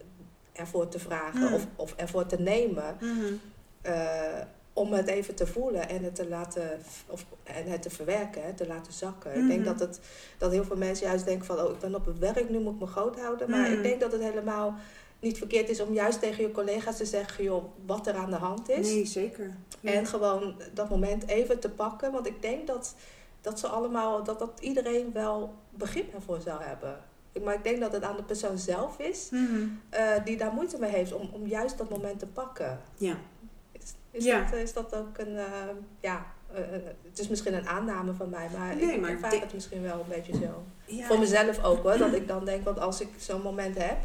[0.53, 1.55] ervoor te vragen Mm.
[1.55, 2.97] of, of ervoor te nemen.
[3.01, 3.33] Mhm.
[3.83, 4.41] eh,
[4.73, 8.53] om het even te voelen en het te laten of, en het te verwerken, hè,
[8.53, 9.31] te laten zakken.
[9.35, 9.69] Ik denk Mhm.
[9.69, 10.01] dat, het,
[10.39, 12.75] dat heel veel mensen juist denken van oh, ik ben op het werk, nu moet
[12.75, 13.51] ik me groot houden.
[13.51, 13.73] Maar Mhm.
[13.73, 14.75] ik denk dat het helemaal
[15.21, 18.37] niet verkeerd is om juist tegen je collega's te zeggen joh, wat er aan de
[18.37, 18.87] hand is.
[18.89, 19.55] Nee, zeker.
[19.81, 19.93] Ja.
[19.93, 22.13] En gewoon dat moment even te pakken.
[22.13, 22.95] Want ik denk dat,
[23.41, 26.99] dat ze allemaal, dat, dat iedereen wel begrip ervoor zou hebben.
[27.33, 29.67] Ik- Maar ik denk dat het aan de persoon zelf is Mhm.
[29.89, 32.81] eh, die daar moeite mee heeft om, om juist dat moment te pakken.
[32.97, 33.17] Ja.
[34.11, 34.51] Is, Ja.
[34.51, 35.45] dat, is dat ook een, eh,
[36.01, 39.33] ja, eh, eh, het is misschien een aanname van mij, maar Nee, ik maar ervaar
[39.41, 40.63] het misschien wel een beetje zo.
[40.85, 41.07] ja.
[41.07, 43.97] Voor mezelf ook hoor, dat ik dan denk, want als ik zo'n moment heb,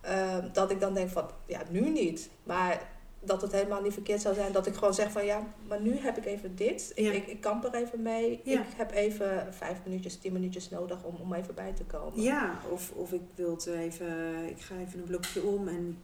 [0.00, 2.30] Ehm, dat ik dan denk van, ja, nu niet.
[2.42, 2.88] Maar
[3.20, 5.96] dat het helemaal niet verkeerd zou zijn dat ik gewoon zeg van ja, maar nu
[5.98, 6.92] heb ik even dit.
[6.94, 7.12] Ik, Ja.
[7.12, 8.40] ik, ik kamp er even mee.
[8.44, 8.60] Ja.
[8.60, 12.22] Ik heb even vijf minuutjes, tien minuutjes nodig om, om even bij te komen.
[12.22, 15.98] Ja, of, of ik wil even, ik ga even een blokje om en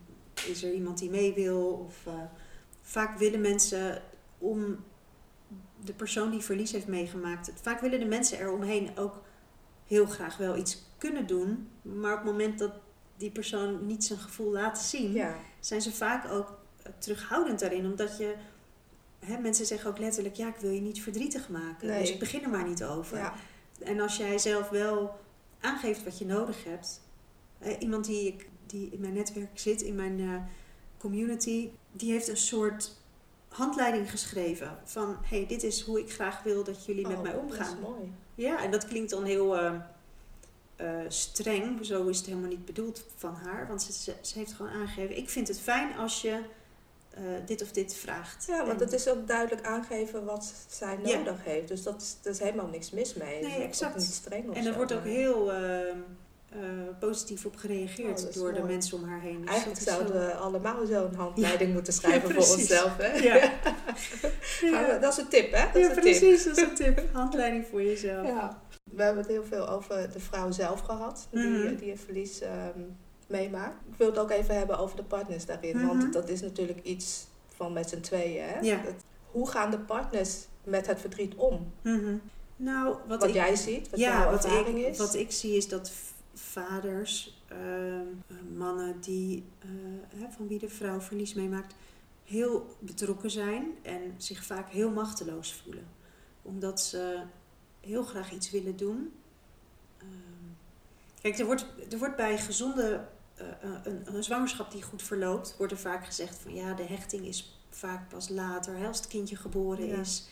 [0.49, 1.87] is er iemand die mee wil?
[1.87, 2.13] Of, eh,
[2.89, 4.03] vaak willen mensen
[4.39, 4.85] om
[5.85, 9.23] de persoon die verlies heeft meegemaakt, vaak willen de mensen eromheen ook
[9.87, 12.73] heel graag wel iets kunnen doen, maar op het moment dat
[13.17, 15.37] die persoon niet zijn gevoel laat zien, Ja.
[15.61, 18.35] zijn ze vaak ook eh, terughoudend daarin, omdat je,
[19.19, 22.01] hè, mensen zeggen ook letterlijk, ja, ik wil je niet verdrietig maken, Nee.
[22.01, 23.17] dus ik begin er maar niet over.
[23.19, 23.35] Ja.
[23.83, 25.21] En als jij zelf wel
[25.61, 27.01] aangeeft wat je nodig hebt.
[27.59, 30.35] eh, iemand die, ik, die in mijn netwerk zit, in mijn eh,
[30.99, 32.93] community, die heeft een soort
[33.49, 34.79] handleiding geschreven.
[34.85, 37.41] Van hé, hey, dit is hoe ik graag wil dat jullie met Oh, mij Dat
[37.41, 37.75] omgaan.
[37.77, 38.13] is mooi.
[38.35, 39.75] Ja, en dat klinkt dan heel eh,
[40.77, 41.87] eh, streng.
[41.87, 43.67] Zo is het helemaal niet bedoeld van haar.
[43.69, 46.41] Want ze, ze, heeft gewoon aangegeven: ik vind het fijn als je
[47.11, 48.47] eh, dit of dit vraagt.
[48.47, 51.19] Ja, want En- het is ook duidelijk aangegeven wat zij Ja.
[51.19, 51.69] nodig heeft.
[51.69, 53.43] Dus dat is, er is helemaal niks mis mee.
[53.43, 53.95] Nee, exact.
[53.97, 55.51] niet streng of En er zo, wordt ook heel
[56.63, 59.41] eh, positief op gereageerd Oh, is door de mensen om haar heen.
[59.41, 62.97] Dus Eigenlijk is zouden heel- we allemaal zo'n handleiding moeten schrijven voor onszelf.
[62.97, 63.13] Hè?
[63.13, 63.35] Ja.
[64.61, 65.65] We- Dat is een tip, hè?
[65.67, 66.03] Dat is ja, een tip.
[66.19, 66.45] precies.
[66.45, 67.03] Dat is een tip.
[67.13, 68.27] Handleiding voor jezelf.
[68.27, 68.63] Ja.
[68.91, 71.77] We hebben het heel veel over de vrouw zelf gehad, die, Mhm.
[71.77, 72.81] die een verlies ehm,
[73.27, 73.75] meemaakt.
[73.91, 75.87] Ik wil het ook even hebben over de partners daarin, Mhm.
[75.87, 78.45] want dat is natuurlijk iets van met z'n tweeën.
[78.45, 78.61] Hè?
[78.83, 78.95] Dat-
[79.31, 81.73] hoe gaan de partners met het verdriet om?
[81.83, 82.17] Mhm.
[82.57, 84.99] Nou, wat, Wat, ik, jij ziet, wat ja, jouw wat ervaring ik, is.
[84.99, 85.91] wat ik zie is dat
[86.39, 91.75] vaders, ehm, eh, mannen die, eh, van wie de vrouw verlies meemaakt,
[92.25, 95.87] heel betrokken zijn en zich vaak heel machteloos voelen.
[96.43, 97.23] Omdat ze
[97.81, 99.13] heel graag iets willen doen.
[99.99, 100.09] Ehm,
[101.21, 103.47] kijk, er wordt, er wordt bij gezonde, eh,
[103.85, 107.61] een, een zwangerschap die goed verloopt, wordt er vaak gezegd van ja, de hechting is
[107.71, 109.97] vaak pas later, hè, als het kindje geboren Ja.
[109.97, 110.29] is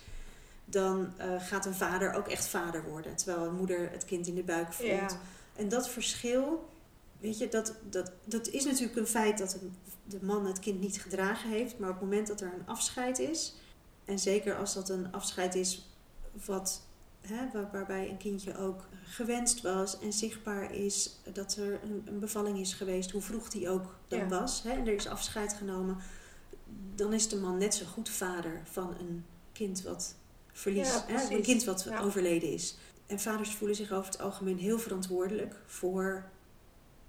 [0.67, 3.15] dan gaat een vader ook echt vader worden.
[3.15, 4.89] Terwijl een moeder het kind in de buik voelt.
[4.89, 5.19] ja.
[5.55, 6.69] En dat verschil,
[7.19, 9.57] weet je, dat, dat, dat is natuurlijk een feit dat
[10.03, 11.77] de man het kind niet gedragen heeft.
[11.79, 13.55] Maar op het moment dat er een afscheid is,
[14.05, 15.89] en zeker als dat een afscheid is
[16.45, 16.81] wat,
[17.21, 22.19] hè, waar- waarbij een kindje ook gewenst was en zichtbaar is dat er een, een
[22.19, 24.27] bevalling is geweest, hoe vroeg die ook dan Ja.
[24.27, 25.97] was, hè, en er is afscheid genomen,
[26.95, 30.15] dan is de man net zo goed vader van een kind wat
[30.51, 31.99] verlies, Ja, hè, een kind wat Ja.
[31.99, 32.75] overleden is.
[33.05, 36.23] En vaders voelen zich over het algemeen heel verantwoordelijk voor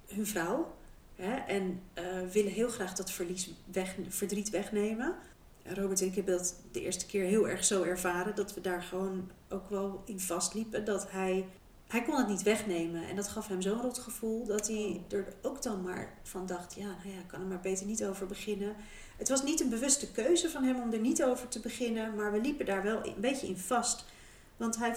[0.06, 0.74] hun vrouw.
[1.14, 5.16] Hè, en eh, willen heel graag dat verlies weg, verdriet wegnemen.
[5.64, 8.34] Robert en ik hebben dat de eerste keer heel erg zo ervaren.
[8.34, 10.84] Dat we daar gewoon ook wel in vastliepen.
[10.84, 11.46] Dat hij,
[11.86, 13.08] hij kon het niet wegnemen.
[13.08, 14.46] En dat gaf hem zo'n rot gevoel.
[14.46, 16.74] Dat hij er ook dan maar van dacht.
[16.74, 18.76] Ja, nou ja, ik kan er maar beter niet over beginnen.
[19.16, 22.14] Het was niet een bewuste keuze van hem om er niet over te beginnen.
[22.14, 24.04] Maar we liepen daar wel een beetje in vast.
[24.56, 24.96] Want hij,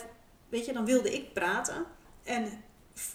[0.49, 1.85] weet je, dan wilde ik praten.
[2.23, 2.63] En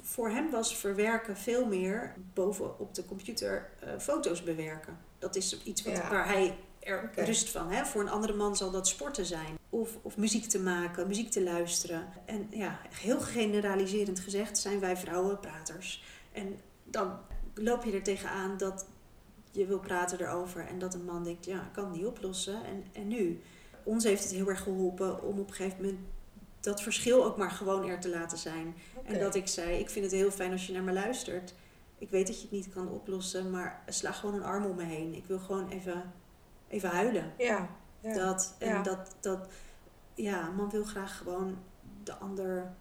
[0.03, 4.99] voor hem was verwerken veel meer boven op de computer eh, foto's bewerken.
[5.19, 6.11] Dat is iets wat, Ja.
[6.11, 7.71] waar hij er rust van.
[7.71, 7.85] Hè?
[7.85, 9.59] Voor een andere man zal dat sporten zijn.
[9.71, 12.07] Of, of muziek te maken, muziek te luisteren.
[12.25, 16.05] En ja, heel generaliserend gezegd zijn wij vrouwen praters.
[16.33, 17.19] En dan
[17.55, 18.87] loop je er tegenaan dat
[19.51, 20.67] je wil praten erover.
[20.67, 22.65] En dat een man denkt, ja, ik kan het niet oplossen.
[22.65, 23.41] En, en nu?
[23.83, 25.99] Ons heeft het heel erg geholpen om op een gegeven moment
[26.65, 28.75] dat verschil ook maar gewoon er te laten zijn.
[29.05, 31.55] En dat ik zei, ik vind het heel fijn als je naar me luistert.
[31.99, 34.83] Ik weet dat je het niet kan oplossen, maar sla gewoon een arm om me
[34.85, 35.15] heen.
[35.15, 36.13] Ik wil gewoon even,
[36.69, 37.33] even huilen.
[37.39, 37.69] Ja.
[38.01, 38.15] ja.
[38.15, 38.83] Dat, en Ja.
[38.83, 39.49] dat, dat,
[40.15, 41.59] ja, man wil graag gewoon
[42.03, 42.73] de ander,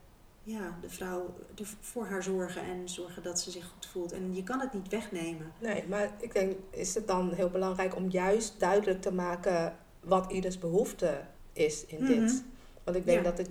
[0.44, 4.12] ja, de vrouw er voor haar zorgen en zorgen dat ze zich goed voelt.
[4.12, 5.52] En je kan het niet wegnemen.
[5.60, 10.32] Nee, maar ik denk, is het dan heel belangrijk om juist duidelijk te maken wat
[10.32, 11.22] ieders behoefte
[11.54, 12.08] is in Mhm.
[12.14, 12.44] dit.
[12.84, 13.30] Want ik denk Ja.
[13.30, 13.50] dat het,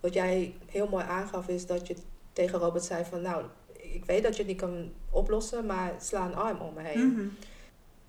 [0.00, 1.96] wat jij heel mooi aangaf, is dat je
[2.32, 6.26] tegen Robert zei van, nou, ik weet dat je het niet kan oplossen, maar sla
[6.26, 7.12] een arm om me heen.
[7.12, 7.26] Mhm.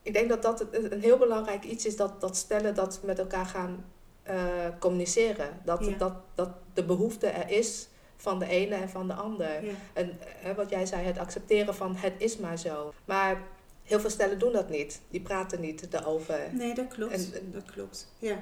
[0.02, 3.46] Ik denk dat dat een heel belangrijk iets is, dat, dat stellen dat met elkaar
[3.46, 3.86] gaan
[4.24, 4.38] eh,
[4.80, 5.50] communiceren.
[5.66, 5.98] Dat, Ja.
[5.98, 9.66] dat, dat de behoefte er is van de ene en van de ander.
[9.66, 9.72] Ja.
[9.94, 12.94] En hè, wat jij zei, het accepteren van het is maar zo.
[13.06, 13.42] Maar
[13.84, 15.02] heel veel stellen doen dat niet.
[15.10, 16.40] Die praten niet erover.
[16.52, 17.14] Nee, dat klopt.
[17.14, 18.08] En- dat klopt.
[18.20, 18.40] Ja.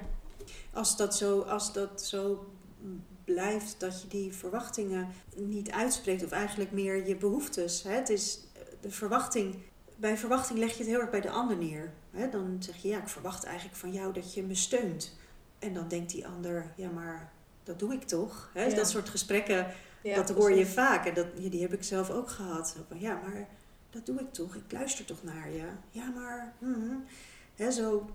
[0.72, 2.50] Als dat zo, als dat zo
[3.24, 7.82] blijft dat je die verwachtingen niet uitspreekt, of eigenlijk meer je behoeftes.
[7.82, 7.90] Hè?
[7.90, 8.40] Het is
[8.80, 9.54] de verwachting.
[9.96, 11.92] Bij verwachting leg je het heel erg bij de ander neer.
[12.10, 12.28] Hè?
[12.28, 15.16] Dan zeg je, ja, ik verwacht eigenlijk van jou dat je me steunt.
[15.58, 17.32] En dan denkt die ander, ja, maar
[17.62, 18.50] dat doe ik toch?
[18.54, 18.64] Hè?
[18.64, 18.74] Ja.
[18.74, 19.66] Dat soort gesprekken
[20.02, 22.76] Ja, dat hoor je vaak en dat, die heb ik zelf ook gehad.
[22.98, 23.48] Ja, maar
[23.90, 24.54] dat doe ik toch.
[24.54, 25.66] Ik luister toch naar je.
[25.90, 26.54] Ja, maar...
[26.58, 27.04] hmm.
[27.54, 28.10] Hè, zo,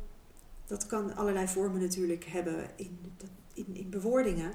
[0.66, 3.00] dat kan allerlei vormen natuurlijk hebben in,
[3.54, 4.52] in, in bewoordingen.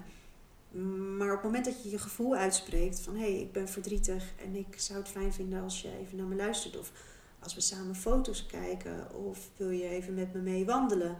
[1.16, 3.14] Maar op het moment dat je je gevoel uitspreekt van...
[3.14, 6.26] hé, hey, ik ben verdrietig en ik zou het fijn vinden als je even naar
[6.26, 6.78] me luistert...
[6.78, 6.92] of
[7.38, 11.16] als we samen foto's kijken of wil je even met me mee wandelen...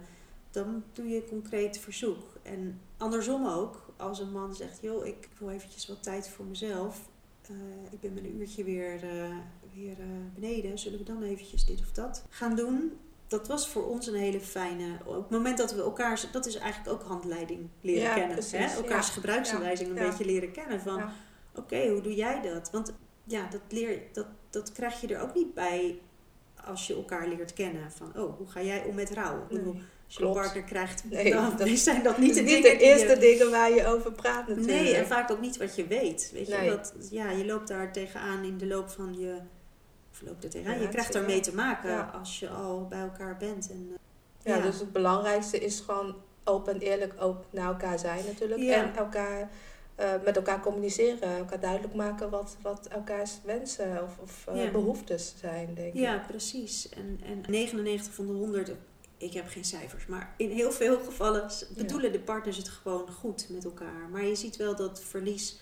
[0.51, 2.37] dan doe je een concreet verzoek.
[2.41, 4.81] En andersom ook, als een man zegt...
[4.81, 7.09] joh, ik wil eventjes wat tijd voor mezelf...
[7.51, 7.57] Uh,
[7.91, 9.37] ik ben met een uurtje weer, uh,
[9.73, 10.79] weer uh, beneden.
[10.79, 12.91] Zullen we dan eventjes dit of dat gaan doen?
[13.31, 14.85] Dat was voor ons een hele fijne.
[15.05, 16.23] Op het moment dat we elkaar.
[16.31, 18.33] Dat is eigenlijk ook handleiding leren Ja, kennen.
[18.33, 18.75] precies, Hè?
[18.75, 19.13] Elkaars ja.
[19.13, 20.81] gebruiksaanwijzing een beetje leren kennen.
[20.81, 21.03] Van
[21.55, 22.69] oké, hoe doe jij dat?
[22.71, 25.99] Want ja, dat, leer, dat, dat krijg je er ook niet bij
[26.65, 27.91] als je elkaar leert kennen.
[27.91, 29.45] Van oh, hoe ga jij om met rouw?
[29.49, 29.59] Nee,
[30.05, 32.77] als je een partner krijgt, Nee, dan dat- zijn dat Niet, de niet dingen de
[32.77, 34.67] die je- eerste dingen waar je over praat natuurlijk.
[34.81, 36.29] Nee, en vaak ook niet wat je weet.
[36.33, 36.69] Weet je, Nee.
[36.69, 39.35] dat, ja, je loopt daar tegenaan in de loop van je.
[40.23, 42.11] Je krijgt daarmee te maken Ja.
[42.19, 43.69] als je al bij elkaar bent.
[43.69, 43.99] En, eh,
[44.43, 44.61] Ja, Ja.
[44.61, 48.61] dus het belangrijkste is gewoon open en eerlijk ook naar elkaar zijn natuurlijk.
[48.61, 48.73] Ja.
[48.83, 49.49] En elkaar,
[49.95, 51.37] eh, met elkaar communiceren.
[51.37, 54.71] Elkaar duidelijk maken wat, wat elkaars wensen of, of eh, Ja.
[54.71, 55.99] behoeftes zijn, denk ik.
[55.99, 56.89] Ja, precies.
[56.89, 58.71] En, en 99 van de 100,
[59.17, 63.47] ik heb geen cijfers, maar in heel veel gevallen bedoelen de partners het gewoon goed
[63.49, 64.09] met elkaar.
[64.11, 65.59] Maar je ziet wel dat verlies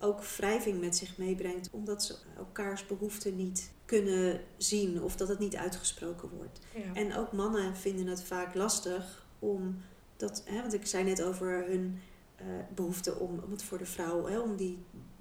[0.00, 5.38] ook wrijving met zich meebrengt, omdat ze elkaars behoeften niet kunnen zien of dat het
[5.38, 6.60] niet uitgesproken wordt.
[6.74, 6.94] Ja.
[6.94, 9.82] En ook mannen vinden het vaak lastig om
[10.16, 12.00] dat, hè, want ik zei net over hun
[12.36, 14.78] eh, behoefte om, om het voor de vrouw, hè, om, die,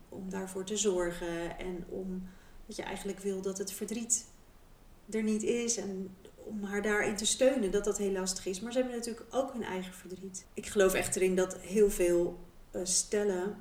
[0.10, 2.24] om daarvoor te zorgen en om
[2.66, 4.26] dat je eigenlijk wil dat het verdriet
[5.10, 8.60] er niet is en om haar daarin te steunen, dat dat heel lastig is.
[8.60, 10.46] Maar ze hebben natuurlijk ook hun eigen verdriet.
[10.54, 12.40] Ik geloof echter in dat heel veel
[12.72, 13.58] eh, stellen,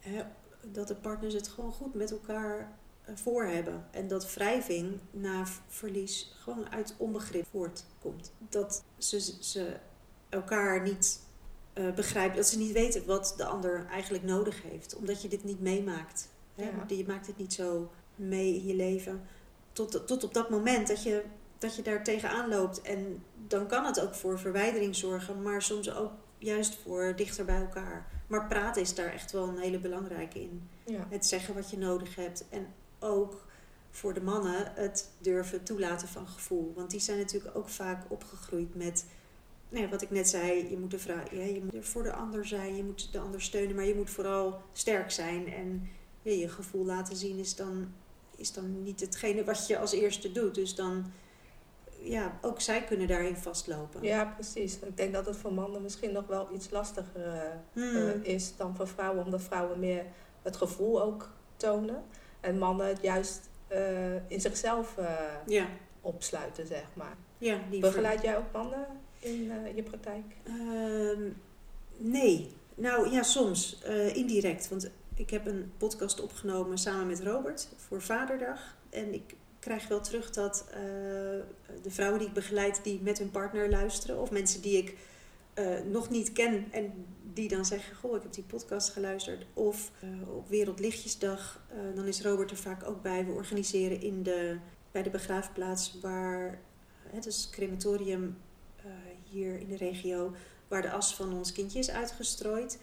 [0.00, 0.22] hè,
[0.66, 2.78] dat de partners het gewoon goed met elkaar
[3.14, 3.86] voor hebben.
[3.90, 8.32] En dat wrijving na verlies gewoon uit onbegrip voortkomt.
[8.48, 9.76] Dat ze, ze
[10.28, 11.20] elkaar niet
[11.72, 14.96] eh, begrijpen, dat ze niet weten wat de ander eigenlijk nodig heeft.
[14.96, 16.28] Omdat je dit niet meemaakt.
[16.54, 16.62] Hè?
[16.64, 16.96] Ja.
[16.96, 19.22] Je maakt het niet zo mee in je leven.
[19.72, 21.24] Tot, tot op dat moment dat je,
[21.58, 22.80] dat je daar tegenaan loopt.
[22.82, 27.60] En dan kan het ook voor verwijdering zorgen, maar soms ook juist voor dichter bij
[27.60, 28.06] elkaar.
[28.26, 31.06] Maar praten is daar echt wel een hele belangrijke in Ja.
[31.10, 32.44] het zeggen wat je nodig hebt.
[32.48, 32.66] En
[33.02, 33.44] ook
[33.90, 36.72] voor de mannen het durven toelaten van gevoel.
[36.74, 39.06] Want die zijn natuurlijk ook vaak opgegroeid met,
[39.68, 42.02] nou ja, wat ik net zei, je moet, de vrouw, ja, je moet er voor
[42.02, 45.52] de ander zijn, je moet de ander steunen, maar je moet vooral sterk zijn.
[45.52, 45.88] En
[46.22, 47.92] ja, je gevoel laten zien is dan,
[48.36, 50.54] is dan niet hetgene wat je als eerste doet.
[50.54, 51.12] Dus dan,
[52.00, 54.02] ja, ook zij kunnen daarin vastlopen.
[54.02, 54.78] ja, precies.
[54.78, 57.96] Ik denk dat het voor mannen misschien nog wel iets lastiger eh, Hmm.
[57.96, 59.24] eh, is dan voor vrouwen.
[59.24, 60.04] Omdat vrouwen meer
[60.42, 62.04] het gevoel ook tonen.
[62.42, 65.06] En mannen het juist eh, in zichzelf eh,
[65.46, 65.66] ja,
[66.00, 67.16] opsluiten, zeg maar.
[67.38, 68.86] ja, Begeleid jij ook mannen
[69.18, 70.24] in eh, je praktijk?
[70.42, 71.22] Ehm,
[71.96, 72.52] nee.
[72.74, 73.82] Nou ja, soms.
[74.12, 74.68] indirect.
[74.68, 78.76] Want ik heb een podcast opgenomen samen met Robert voor Vaderdag.
[78.90, 80.64] En ik krijg wel terug dat
[81.82, 84.20] de vrouwen die ik begeleid, die met hun partner luisteren.
[84.20, 84.96] Of mensen die ik
[85.90, 89.46] nog niet ken en die dan zeggen, goh, ik heb die podcast geluisterd.
[89.54, 93.26] Of eh, op Wereldlichtjesdag, eh, dan is Robert er vaak ook bij.
[93.26, 94.58] We organiseren in de,
[94.90, 96.60] bij de begraafplaats waar,
[97.06, 98.36] het is crematorium
[98.76, 98.90] eh,
[99.30, 100.34] hier in de regio,
[100.68, 102.78] waar de as van ons kindje is uitgestrooid.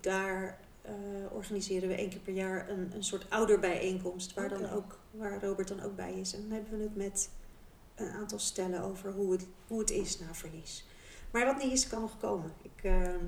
[0.00, 0.92] Daar eh,
[1.32, 5.68] organiseren we één keer per jaar een, een soort ouderbijeenkomst, waar, dan ook, waar Robert
[5.68, 6.34] dan ook bij is.
[6.34, 7.30] En dan hebben we het met
[7.94, 10.85] een aantal stellen over hoe het, hoe het is na verlies.
[11.30, 12.52] Maar wat niet is, kan nog komen.
[12.62, 13.24] Ik, ehm,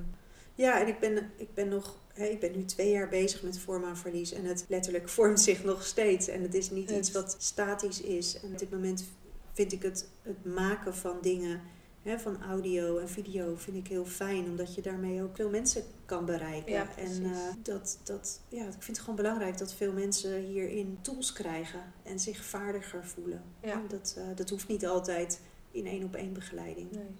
[0.55, 1.97] ja, en ik ben, ik ben nog.
[2.13, 4.31] hè, ik ben nu twee jaar bezig met vorm aan verlies.
[4.31, 6.27] En het letterlijk vormt zich nog steeds.
[6.27, 8.39] En het is niet iets wat statisch is.
[8.39, 9.05] En op dit moment
[9.53, 11.61] vind ik het, het maken van dingen,
[12.01, 14.45] hè, van audio en video, vind ik heel fijn.
[14.45, 16.71] Omdat je daarmee ook veel mensen kan bereiken.
[16.71, 20.97] Ja, en eh, dat, dat, ja, ik vind het gewoon belangrijk dat veel mensen hierin
[21.01, 21.93] tools krijgen.
[22.03, 23.43] En zich vaardiger voelen.
[23.61, 23.81] Ja.
[23.87, 26.91] Dat, eh, dat hoeft niet altijd in één op één begeleiding.
[26.91, 27.15] Nee.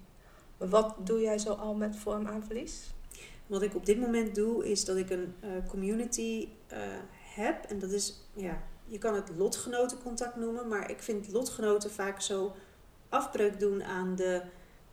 [0.68, 2.92] Wat doe jij zo al met vorm aan verlies?
[3.46, 6.78] Wat ik op dit moment doe, is dat ik een eh, community eh,
[7.34, 7.64] heb.
[7.64, 12.52] En dat is, ja, je kan het lotgenotencontact noemen, maar ik vind lotgenoten vaak zo
[13.08, 14.42] afbreuk doen aan de,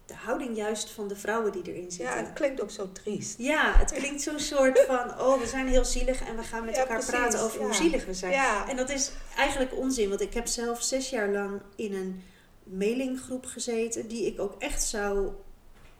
[0.05, 2.17] de houding juist van de vrouwen die erin Ja, zitten.
[2.17, 3.37] het klinkt ook zo triest.
[3.37, 6.75] Ja, het klinkt zo'n soort van, oh, we zijn heel zielig en we gaan met
[6.75, 7.73] Ja, elkaar precies, praten over hoe ja.
[7.73, 8.31] zielig we zijn.
[8.31, 12.23] Ja, En dat is eigenlijk onzin, want ik heb zelf zes jaar lang in een
[12.63, 15.29] mailinggroep gezeten, die ik ook echt zou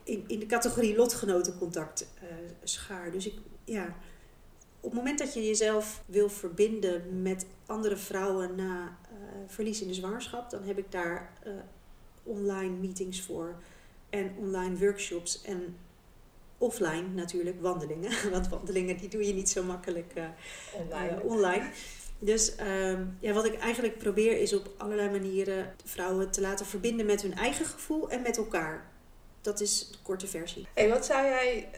[0.08, 2.28] in, in de categorie lotgenotencontact eh
[2.64, 3.12] schaar.
[3.12, 3.34] Dus ik,
[3.66, 3.96] ja,
[4.80, 9.88] op het moment dat je jezelf wil verbinden met andere vrouwen na uh, verlies in
[9.88, 11.54] de zwangerschap, dan heb ik daar uh,
[12.24, 13.56] online meetings voor
[14.10, 15.78] en online workshops en
[16.58, 18.12] offline natuurlijk wandelingen.
[18.32, 20.14] Want wandelingen die doe je niet zo makkelijk
[20.74, 21.22] online.
[21.24, 21.70] online.
[22.20, 27.06] Dus ehm, ja, wat ik eigenlijk probeer is op allerlei manieren vrouwen te laten verbinden
[27.06, 28.86] met hun eigen gevoel en met elkaar.
[29.42, 30.68] Dat is de korte versie.
[30.74, 31.70] Hey, wat zou jij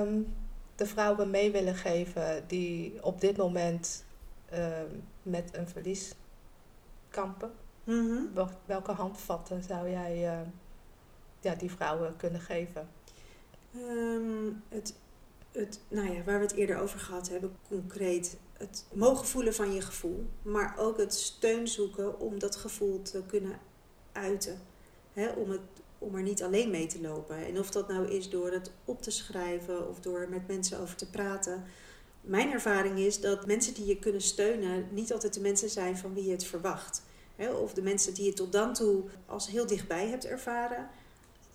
[0.00, 0.34] um,
[0.74, 4.04] de vrouwen mee willen geven die op dit moment
[4.52, 6.14] um, met een verlies
[7.08, 7.52] kampen?
[7.84, 8.30] Mm
[8.64, 10.46] Welke handvatten zou jij uh,
[11.40, 12.88] ja, die vrouwen kunnen geven?
[14.68, 14.94] het,
[15.52, 19.72] het, nou ja, waar we het eerder over gehad hebben, concreet het mogen voelen van
[19.72, 23.58] je gevoel, maar ook het steun zoeken om dat gevoel te kunnen
[24.12, 24.58] uiten.
[25.36, 25.60] om, het,
[26.00, 27.46] om er niet alleen mee te lopen.
[27.46, 30.96] En of dat nou is door het op te schrijven of door met mensen over
[30.96, 31.64] te praten.
[32.20, 36.14] Mijn ervaring is dat mensen die je kunnen steunen niet altijd de mensen zijn van
[36.14, 37.02] wie je het verwacht.
[37.62, 40.88] of de mensen die je tot dan toe als heel dichtbij hebt ervaren.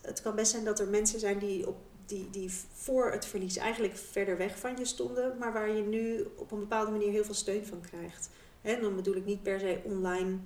[0.01, 3.57] Het kan best zijn dat er mensen zijn die op die, die voor het verlies
[3.57, 7.23] eigenlijk verder weg van je stonden, maar waar je nu op een bepaalde manier heel
[7.23, 8.29] veel steun van krijgt.
[8.61, 10.37] En dan bedoel ik niet per se online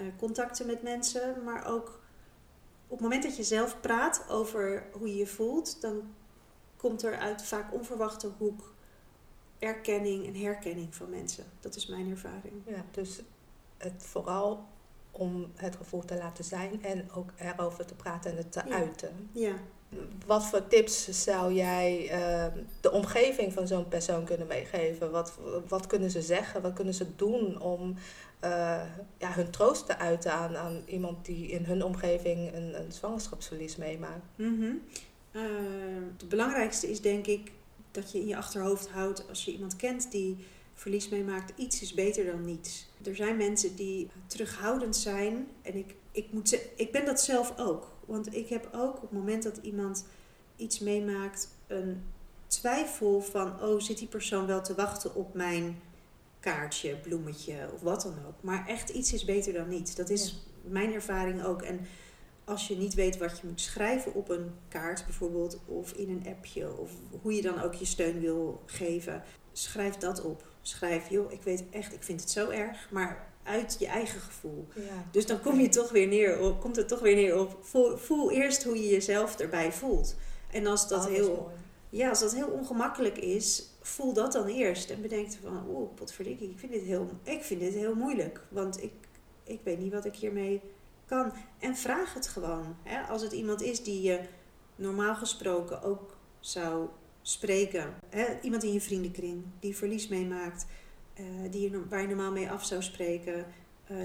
[0.00, 2.00] uh, contacten met mensen, maar ook
[2.86, 6.14] op het moment dat je zelf praat over hoe je je voelt, dan
[6.76, 8.74] komt er uit vaak onverwachte hoek
[9.58, 11.44] erkenning en herkenning van mensen.
[11.60, 12.54] Dat is mijn ervaring.
[12.66, 13.22] Ja, dus
[13.76, 14.66] het vooral
[15.10, 19.30] om het gevoel te laten zijn en ook erover te praten en het te uiten.
[19.32, 19.54] Ja,
[20.26, 22.46] wat voor tips zou jij uh,
[22.80, 25.10] de omgeving van zo'n persoon kunnen meegeven?
[25.10, 25.32] Wat,
[25.68, 26.62] wat kunnen ze zeggen?
[26.62, 27.94] Wat kunnen ze doen om
[28.44, 28.82] uh,
[29.18, 33.76] ja, hun troost te uiten aan, aan iemand die in hun omgeving een, een zwangerschapsverlies
[33.76, 34.26] meemaakt?
[34.36, 34.82] -hmm.
[35.32, 35.42] uh,
[36.18, 37.52] het belangrijkste is denk ik
[37.90, 40.36] dat je in je achterhoofd houdt als je iemand kent die
[40.74, 42.86] verlies meemaakt, iets is beter dan niets.
[43.04, 47.88] Er zijn mensen die terughoudend zijn en ik, ik, moet ik ben dat zelf ook.
[48.04, 50.06] Want ik heb ook op het moment dat iemand
[50.56, 52.02] iets meemaakt, een
[52.46, 55.80] twijfel van: oh, zit die persoon wel te wachten op mijn
[56.40, 58.42] kaartje, bloemetje of wat dan ook.
[58.42, 59.94] Maar echt iets is beter dan niets.
[59.94, 61.62] Dat is mijn ervaring ook.
[61.62, 61.80] En
[62.44, 66.26] als je niet weet wat je moet schrijven op een kaart bijvoorbeeld, of in een
[66.26, 66.90] appje, of
[67.22, 70.46] hoe je dan ook je steun wil geven, schrijf dat op.
[70.62, 74.66] Schrijf, joh, ik weet echt, ik vind het zo erg, maar uit je eigen gevoel.
[74.74, 75.04] Ja.
[75.10, 77.96] Dus dan kom je toch weer neer op, komt het toch weer neer op, voel,
[77.96, 80.16] voel eerst hoe je jezelf erbij voelt.
[80.50, 81.50] En als dat, heel,
[81.90, 84.90] ja, als dat heel ongemakkelijk is, voel dat dan eerst.
[84.90, 88.40] En bedenk van, oh, potverdikkie, ik vind dit heel, ik vind dit heel moeilijk.
[88.48, 88.92] Want ik,
[89.44, 90.60] ik weet niet wat ik hiermee
[91.06, 91.32] kan.
[91.58, 92.76] En vraag het gewoon.
[92.82, 93.00] Hè?
[93.00, 94.20] Als het iemand is die je
[94.76, 96.88] normaal gesproken ook zou
[97.22, 97.94] spreken.
[98.08, 98.40] Hè?
[98.40, 100.66] Iemand in je vriendenkring die verlies meemaakt
[101.20, 103.46] uh, die je, waar je normaal mee af zou spreken.
[103.90, 103.98] Uh,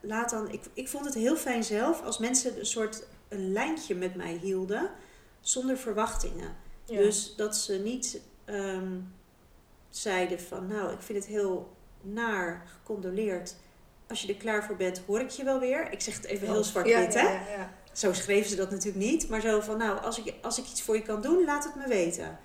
[0.00, 3.94] laat dan, ik, ik vond het heel fijn zelf als mensen een soort een lijntje
[3.94, 4.90] met mij hielden
[5.40, 6.56] zonder verwachtingen.
[6.84, 9.14] Dus dat ze niet um,
[9.88, 13.56] zeiden van nou, ik vind het heel naar, gecondoleerd.
[14.08, 15.92] Als je er klaar voor bent, hoor ik je wel weer.
[15.92, 19.28] Ik zeg het even heel zwart-wit, ja, ja, ja, Zo schreven ze dat natuurlijk niet.
[19.28, 21.74] Maar zo van, nou, als ik, als ik iets voor je kan doen, laat het
[21.74, 22.38] me weten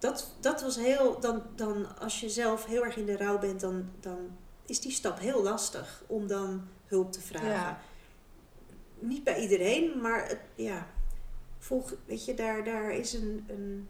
[0.00, 1.20] dat, dat was heel.
[1.20, 4.18] Dan, dan als je zelf heel erg in de rouw bent, dan, dan
[4.66, 7.48] is die stap heel lastig om dan hulp te vragen.
[7.48, 7.80] Ja.
[8.98, 10.86] Niet bij iedereen, maar het, ja.
[11.58, 13.88] Volg, weet je, daar, daar is een, een.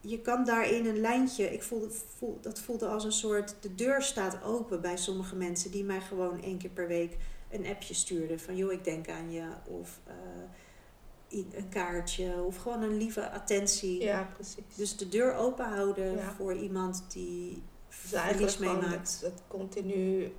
[0.00, 1.52] Je kan daarin een lijntje.
[1.52, 3.54] Ik voelde, voel, dat voelde als een soort.
[3.60, 7.16] De deur staat open bij sommige mensen die mij gewoon één keer per week
[7.50, 8.40] een appje stuurden.
[8.40, 9.46] Van joh, ik denk aan je.
[9.66, 10.00] Of.
[10.08, 10.14] Uh,
[11.28, 14.02] een kaartje of gewoon een lieve attentie.
[14.02, 14.74] Ja, precies.
[14.74, 19.20] Dus de deur open houden voor iemand die dus verlies meemaakt.
[19.20, 20.32] Het, het continu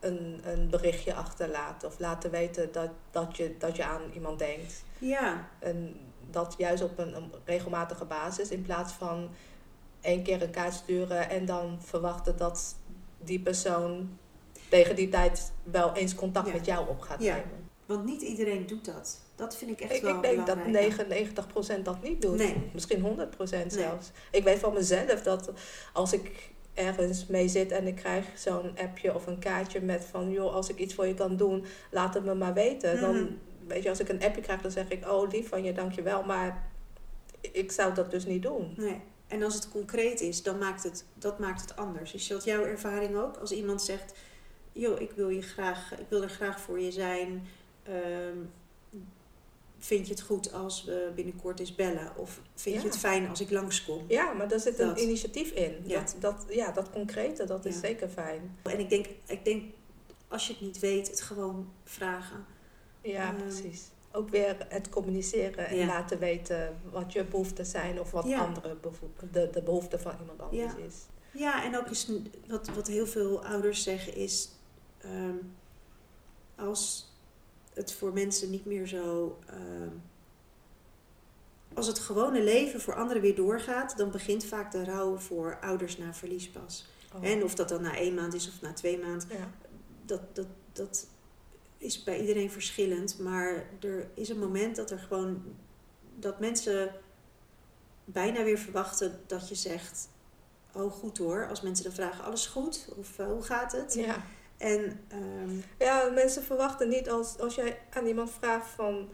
[0.00, 4.84] een, een berichtje achterlaten of laten weten dat, dat, je, dat je aan iemand denkt.
[4.98, 5.48] Ja.
[5.58, 5.96] En
[6.30, 9.28] dat juist op een, een regelmatige basis in plaats van
[10.00, 12.76] één keer een kaart sturen en dan verwachten dat
[13.18, 14.18] die persoon
[14.68, 17.34] tegen die tijd wel eens contact met jou op gaat ja.
[17.34, 17.70] nemen.
[17.86, 19.25] Want niet iedereen doet dat.
[19.36, 20.58] Dat vind ik echt ik, wel Ik denk dat
[21.78, 22.36] 99% dat niet doet.
[22.36, 22.70] Nee.
[22.72, 24.10] Misschien 100% zelfs.
[24.30, 25.52] Ik weet van mezelf dat
[25.92, 30.30] als ik ergens mee zit en ik krijg zo'n appje of een kaartje met van...
[30.30, 33.00] joh, als ik iets voor je kan doen, laat het me maar weten.
[33.00, 33.32] Dan, Mhm.
[33.66, 35.08] weet je, als ik een appje krijg, dan zeg ik...
[35.10, 36.68] oh, lief van je, dankjewel, maar
[37.40, 38.74] ik zou dat dus niet doen.
[38.76, 39.00] Nee.
[39.26, 42.14] En als het concreet is, dan maakt het, dat maakt het anders.
[42.14, 43.36] Is dat jouw ervaring ook?
[43.36, 44.14] Als iemand zegt,
[44.72, 47.46] joh, ik wil, je graag, ik wil er graag voor je zijn...
[47.82, 48.38] ehm,
[49.78, 52.12] vind je het goed als we binnenkort eens bellen?
[52.16, 52.80] Of vind Ja.
[52.80, 54.04] je het fijn als ik langskom?
[54.08, 55.00] Ja, maar daar zit een Dat.
[55.00, 55.74] initiatief in.
[55.86, 56.00] Ja.
[56.00, 58.56] Dat, dat, ja, dat concrete, dat is zeker fijn.
[58.62, 59.64] En ik denk, ik denk,
[60.28, 62.44] als je het niet weet, het gewoon vragen.
[63.02, 63.36] Ja, Ehm.
[63.42, 63.82] precies.
[64.12, 68.76] Ook weer het communiceren en laten weten wat je behoeften zijn of wat andere
[69.32, 70.94] de, de behoeften van iemand anders is.
[71.32, 74.48] Ja, en ook een- wat, wat heel veel ouders zeggen is,
[74.98, 75.34] ehm,
[76.56, 77.12] als
[77.76, 79.94] het voor mensen niet meer zo, ehm,
[81.74, 85.98] als het gewone leven voor anderen weer doorgaat, dan begint vaak de rouw voor ouders
[85.98, 86.86] na verlies pas.
[87.14, 87.24] Oh.
[87.24, 89.50] En of dat dan na één maand is of na twee maanden, ja.
[90.04, 91.06] dat, dat, dat
[91.78, 93.18] is bij iedereen verschillend.
[93.18, 95.42] Maar er is een moment dat er gewoon
[96.18, 96.94] dat mensen
[98.04, 100.08] bijna weer verwachten dat je zegt.
[100.72, 101.48] Oh, goed hoor.
[101.48, 102.88] Als mensen dan vragen, alles goed?
[102.96, 103.94] Of eh, hoe gaat het?
[103.94, 104.24] Ja.
[104.58, 109.08] En ehm, ja, mensen verwachten niet als, als jij aan iemand vraagt van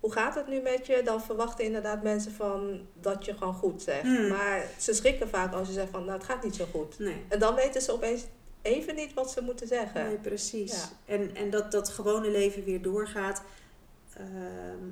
[0.00, 3.82] hoe gaat het nu met je, dan verwachten inderdaad mensen van dat je gewoon goed
[3.82, 4.02] zegt.
[4.02, 4.28] Hmm.
[4.28, 6.98] Maar ze schrikken vaak als je zegt van nou het gaat niet zo goed.
[6.98, 7.24] nee.
[7.28, 8.24] En dan weten ze opeens
[8.62, 10.06] even niet wat ze moeten zeggen.
[10.06, 10.72] Nee, precies.
[10.72, 11.14] Ja.
[11.14, 13.42] En, en dat dat gewone leven weer doorgaat,
[14.14, 14.90] ehm,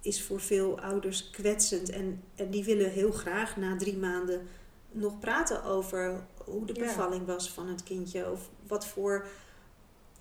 [0.00, 1.90] is voor veel ouders kwetsend.
[1.90, 4.48] En, en die willen heel graag na drie maanden
[4.94, 8.30] nog praten over hoe de bevalling was van het kindje.
[8.30, 9.26] Of wat voor.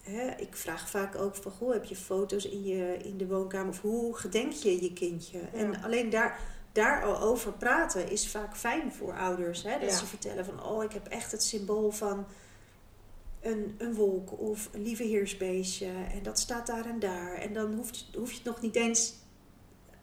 [0.01, 3.69] Hè, ik vraag vaak ook van, goh, heb je foto's in, je, in de woonkamer?
[3.69, 5.39] Of hoe gedenk je je kindje?
[5.39, 6.39] En alleen daar,
[6.71, 9.63] daar al over praten is vaak fijn voor ouders.
[9.63, 9.80] Hè?
[9.80, 9.95] Dat Ja.
[9.97, 12.26] ze vertellen van, oh, ik heb echt het symbool van
[13.41, 15.91] een, een wolk of een lieve heersbeestje.
[16.13, 17.34] En dat staat daar en daar.
[17.34, 19.13] En dan hoeft, hoef je het nog niet eens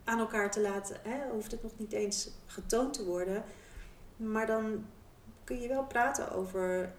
[0.05, 0.97] aan elkaar te laten.
[1.03, 1.31] Hè?
[1.33, 3.45] Hoeft het nog niet eens getoond te worden.
[4.21, 4.85] Maar dan
[5.45, 6.93] kun je wel praten over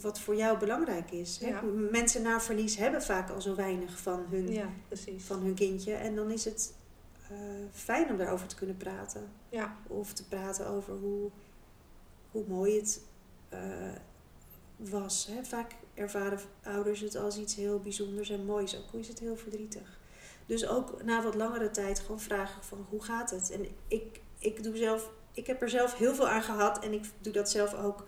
[0.00, 1.38] wat voor jou belangrijk is.
[1.38, 1.48] Hè?
[1.48, 1.62] Ja.
[1.90, 4.68] Mensen na verlies hebben vaak al zo weinig van hun, Ja,
[5.16, 5.94] van hun kindje.
[5.94, 6.74] En dan is het
[7.28, 7.36] eh,
[7.72, 9.30] fijn om daarover te kunnen praten.
[9.48, 11.30] Ja, Of te praten over hoe,
[12.30, 13.00] hoe mooi het
[13.48, 13.60] eh,
[14.76, 15.26] was.
[15.30, 15.44] Hè?
[15.44, 18.76] Vaak ervaren ouders het als iets heel bijzonders en moois.
[18.76, 19.98] Ook is het heel verdrietig.
[20.46, 23.50] Dus ook na wat langere tijd gewoon vragen van hoe gaat het?
[23.50, 26.84] En ik, ik, doe zelf, ik heb er zelf heel veel aan gehad.
[26.84, 28.06] En ik doe dat zelf ook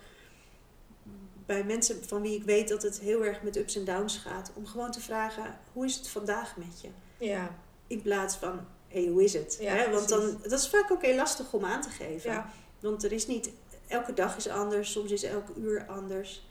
[1.47, 4.51] bij mensen van wie ik weet dat het heel erg met ups en downs gaat.
[4.55, 6.89] Om gewoon te vragen, hoe is het vandaag met je?
[7.19, 9.57] ja, In plaats van, hé, hey, hoe is het?
[9.61, 9.91] Ja?
[9.91, 12.31] Want dan, dat is vaak ook heel lastig om aan te geven.
[12.31, 12.51] ja.
[12.81, 13.51] Want er is niet,
[13.87, 16.49] elke dag is anders, soms is elke uur anders.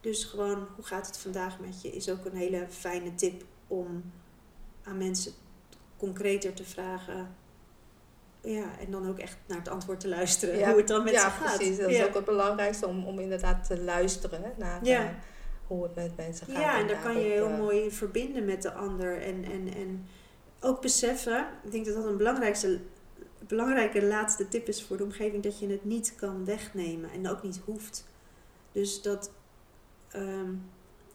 [0.00, 4.12] Dus gewoon, hoe gaat het vandaag met je, is ook een hele fijne tip om
[4.82, 5.32] aan mensen
[5.96, 7.36] concreter te vragen.
[8.46, 11.12] Ja, en dan ook echt naar het antwoord te luisteren, Ja, hoe het dan met
[11.12, 11.56] ja, ze gaat.
[11.56, 11.76] precies.
[11.78, 11.98] Dat ja.
[12.02, 15.02] is ook het belangrijkste om, om inderdaad te luisteren naar Ja.
[15.04, 15.08] eh,
[15.66, 16.56] hoe het met mensen gaat.
[16.62, 19.22] Ja, en daar kan je heel mooi verbinden met de ander.
[19.22, 20.06] En, en, en
[20.60, 22.80] ook beseffen, ik denk dat dat een belangrijkste,
[23.46, 27.42] belangrijke laatste tip is voor de omgeving, dat je het niet kan wegnemen en ook
[27.42, 28.06] niet hoeft.
[28.72, 29.30] Dus dat
[30.10, 30.54] ehm,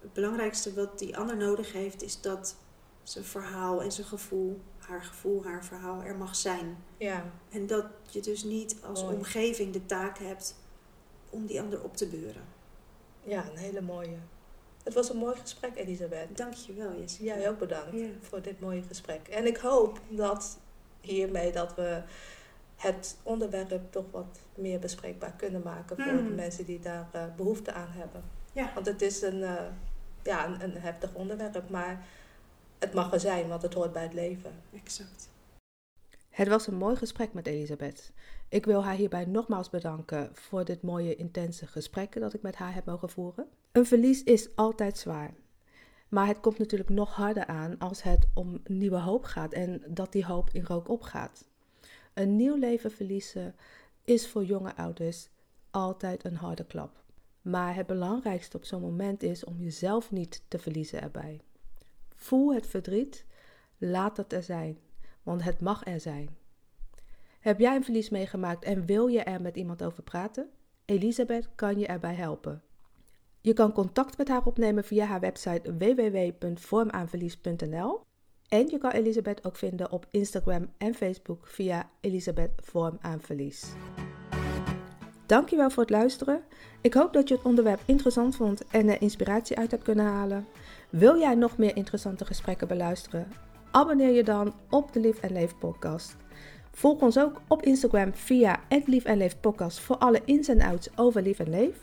[0.02, 2.56] het belangrijkste wat die ander nodig heeft, is dat
[3.04, 6.78] zijn verhaal en zijn gevoel, haar gevoel, haar verhaal er mag zijn.
[6.98, 9.16] Ja, En dat je dus niet als Mooi.
[9.16, 10.56] omgeving de taak hebt
[11.30, 12.44] om die ander op te beuren.
[13.24, 14.16] ja, een hele mooie.
[14.84, 16.38] Het was een mooi gesprek, Elisabeth.
[16.38, 17.24] Dankjewel, Jessica.
[17.24, 18.08] Jij ook bedankt Ja.
[18.22, 19.28] voor dit mooie gesprek.
[19.28, 20.60] En ik hoop dat
[21.02, 22.02] hiermee dat we
[22.76, 27.72] het onderwerp toch wat meer bespreekbaar kunnen maken voor de mensen die daar eh, behoefte
[27.74, 28.24] aan hebben.
[28.54, 28.72] Ja.
[28.74, 29.64] Want het is een, eh,
[30.24, 32.06] ja, een, een heftig onderwerp, maar
[32.82, 34.52] het mag er zijn, want het hoort bij het leven.
[34.74, 35.30] Exact.
[36.30, 38.12] Het was een mooi gesprek met Elisabeth.
[38.50, 42.74] Ik wil haar hierbij nogmaals bedanken voor dit mooie, intense gesprek dat ik met haar
[42.74, 43.48] heb mogen voeren.
[43.72, 45.34] Een verlies is altijd zwaar.
[46.10, 50.12] Maar het komt natuurlijk nog harder aan als het om nieuwe hoop gaat en dat
[50.12, 51.46] die hoop in rook opgaat.
[52.14, 53.56] Een nieuw leven verliezen
[54.04, 55.30] is voor jonge ouders
[55.72, 57.04] altijd een harde klap.
[57.42, 61.42] Maar het belangrijkste op zo'n moment is om jezelf niet te verliezen erbij.
[62.22, 63.26] Voel het verdriet,
[63.78, 64.78] laat het er zijn,
[65.24, 66.38] want het mag er zijn.
[67.40, 70.50] Heb jij een verlies meegemaakt en wil je er met iemand over praten?
[70.86, 72.62] Elisabeth kan je erbij helpen.
[73.42, 78.02] Je kan contact met haar opnemen via haar website www.vormaanverlies.nl
[78.48, 83.74] en je kan Elisabeth ook vinden op Instagram en Facebook via Elisabeth Vorm aan Verlies.
[85.26, 86.44] Dankjewel voor het luisteren.
[86.82, 90.48] Ik hoop dat je het onderwerp interessant vond en er inspiratie uit hebt kunnen halen.
[90.92, 93.28] Wil jij nog meer interessante gesprekken beluisteren?
[93.72, 96.16] Abonneer je dan op de Lief en Leef podcast.
[96.72, 100.90] Volg ons ook op Instagram via Lief en Leef podcast voor alle ins en outs
[100.96, 101.82] over Lief en Leef.